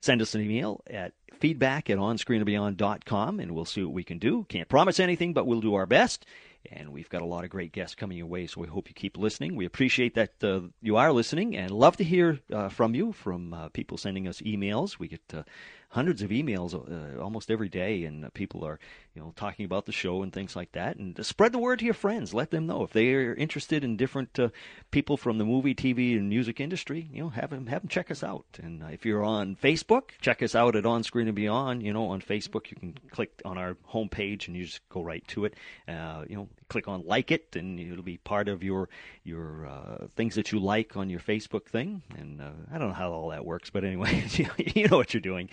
send 0.02 0.22
us 0.22 0.36
an 0.36 0.42
email 0.42 0.84
at 0.88 1.14
feedback 1.40 1.90
at 1.90 1.98
onscreenandbeyond.com 1.98 3.40
and 3.40 3.52
we'll 3.52 3.66
see 3.66 3.84
what 3.84 3.94
we 3.94 4.04
can 4.04 4.20
do. 4.20 4.46
Can't 4.50 4.70
promise 4.70 5.00
anything, 5.00 5.34
but 5.34 5.48
we'll 5.48 5.62
do 5.62 5.76
our 5.76 5.86
best. 5.86 6.26
And 6.72 6.90
we've 6.90 7.10
got 7.10 7.24
a 7.24 7.26
lot 7.26 7.44
of 7.44 7.50
great 7.50 7.72
guests 7.72 7.96
coming 7.96 8.20
your 8.20 8.28
way, 8.28 8.46
so 8.46 8.62
we 8.62 8.68
hope 8.68 8.88
you 8.88 8.94
keep 8.94 9.18
listening. 9.18 9.56
We 9.56 9.66
appreciate 9.66 10.14
that 10.14 10.44
uh, 10.44 10.62
you 10.80 10.96
are 10.96 11.12
listening 11.12 11.58
and 11.58 11.72
love 11.72 11.98
to 11.98 12.04
hear 12.04 12.40
uh, 12.54 12.70
from 12.70 12.94
you, 12.94 13.14
from 13.14 13.52
uh, 13.52 13.70
people 13.70 13.98
sending 13.98 14.28
us 14.28 14.42
emails. 14.42 15.00
We 15.00 15.08
get 15.08 15.22
uh, 15.34 15.42
hundreds 15.90 16.22
of 16.22 16.30
emails 16.30 16.76
uh, 16.76 17.20
almost 17.20 17.50
every 17.50 17.68
day, 17.68 18.04
and 18.04 18.26
uh, 18.26 18.30
people 18.36 18.64
are 18.64 18.80
you 19.14 19.22
know 19.22 19.34
talking 19.36 19.66
about 19.66 19.86
the 19.86 19.92
show 19.92 20.24
and 20.24 20.32
things 20.32 20.56
like 20.56 20.72
that. 20.74 20.98
And 20.98 21.24
spread 21.26 21.52
the 21.52 21.60
word 21.60 21.80
to 21.80 21.86
your 21.86 21.94
friends. 21.94 22.34
Let 22.34 22.52
them 22.52 22.68
know 22.68 22.84
if 22.84 22.92
they 22.92 23.14
are 23.14 23.34
interested 23.34 23.84
in 23.84 23.98
different 23.98 24.40
uh, 24.40 24.50
people 24.92 25.18
from 25.18 25.38
the 25.38 25.46
movie, 25.46 25.76
TV, 25.76 26.16
and 26.18 26.30
music 26.30 26.60
industry. 26.60 27.10
You 27.12 27.24
know, 27.24 27.30
have 27.30 27.50
them 27.50 27.68
have 27.68 27.82
them 27.82 27.90
check 27.90 28.12
us 28.12 28.24
out. 28.24 28.46
And 28.62 28.84
uh, 28.84 28.88
if 28.88 29.06
you're 29.06 29.24
on 29.24 29.56
Facebook, 29.56 30.12
check 30.22 30.42
us 30.42 30.56
out 30.56 30.76
at 30.76 30.86
On 30.86 31.04
Screen 31.04 31.28
and 31.28 31.36
Beyond. 31.36 31.84
You 31.84 31.94
know, 31.94 32.08
on 32.08 32.22
Facebook, 32.22 32.72
you 32.72 32.78
can 32.78 32.98
click 33.10 33.42
on 33.46 33.58
our 33.58 33.76
homepage 33.92 34.48
and 34.48 34.56
you 34.56 34.66
just 34.66 34.88
go 34.90 35.02
right 35.02 35.28
to 35.30 35.46
it. 35.46 35.56
Uh, 35.88 36.24
you 36.28 36.36
know, 36.36 36.48
click 36.72 36.88
on 36.88 37.04
like 37.06 37.32
it, 37.32 37.54
and 37.58 37.78
it'll 37.78 38.02
be 38.02 38.18
part 38.18 38.48
of 38.48 38.64
your 38.64 38.88
your 39.26 39.68
uh, 39.68 40.08
things 40.16 40.36
that 40.36 40.54
you 40.54 40.60
like 40.60 40.96
on 40.96 41.10
your 41.10 41.20
Facebook 41.20 41.66
thing. 41.66 42.02
And 42.18 42.42
I 42.74 42.78
don't 42.78 42.88
know 42.88 42.94
how 42.94 43.12
all 43.12 43.30
that 43.30 43.46
works, 43.46 43.70
but 43.70 43.84
anyway, 43.84 44.24
you 44.58 44.88
know 44.88 44.96
what 44.96 45.14
you're 45.14 45.22
doing. 45.22 45.50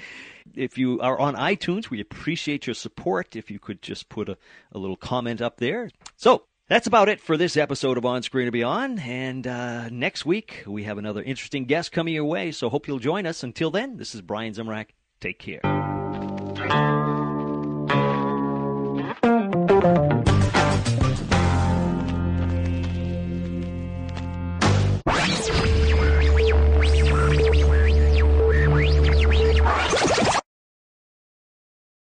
If 0.54 0.78
you 0.78 1.00
are 1.00 1.18
on 1.18 1.34
iTunes, 1.34 1.90
we 1.90 2.00
appreciate 2.00 2.68
your 2.68 2.74
support. 2.74 3.34
If 3.34 3.50
you 3.50 3.58
could 3.58 3.82
just 3.82 4.08
put 4.08 4.28
a, 4.28 4.38
a 4.70 4.78
little 4.78 4.96
comment 4.96 5.42
up 5.42 5.56
there. 5.58 5.90
So, 6.16 6.44
that's 6.68 6.86
about 6.86 7.08
it 7.08 7.20
for 7.20 7.36
this 7.36 7.56
episode 7.56 7.98
of 7.98 8.04
On 8.04 8.22
Screen 8.22 8.46
and 8.46 8.52
Beyond. 8.52 9.00
And 9.00 9.46
uh, 9.46 9.88
next 9.88 10.24
week, 10.24 10.62
we 10.66 10.84
have 10.84 10.98
another 10.98 11.22
interesting 11.22 11.64
guest 11.64 11.90
coming 11.90 12.14
your 12.14 12.26
way. 12.26 12.52
So, 12.52 12.68
hope 12.68 12.86
you'll 12.86 13.00
join 13.00 13.26
us. 13.26 13.42
Until 13.42 13.72
then, 13.72 13.96
this 13.96 14.14
is 14.14 14.22
Brian 14.22 14.54
Zemrak. 14.54 14.90
Take 15.20 15.40
care. 15.40 15.62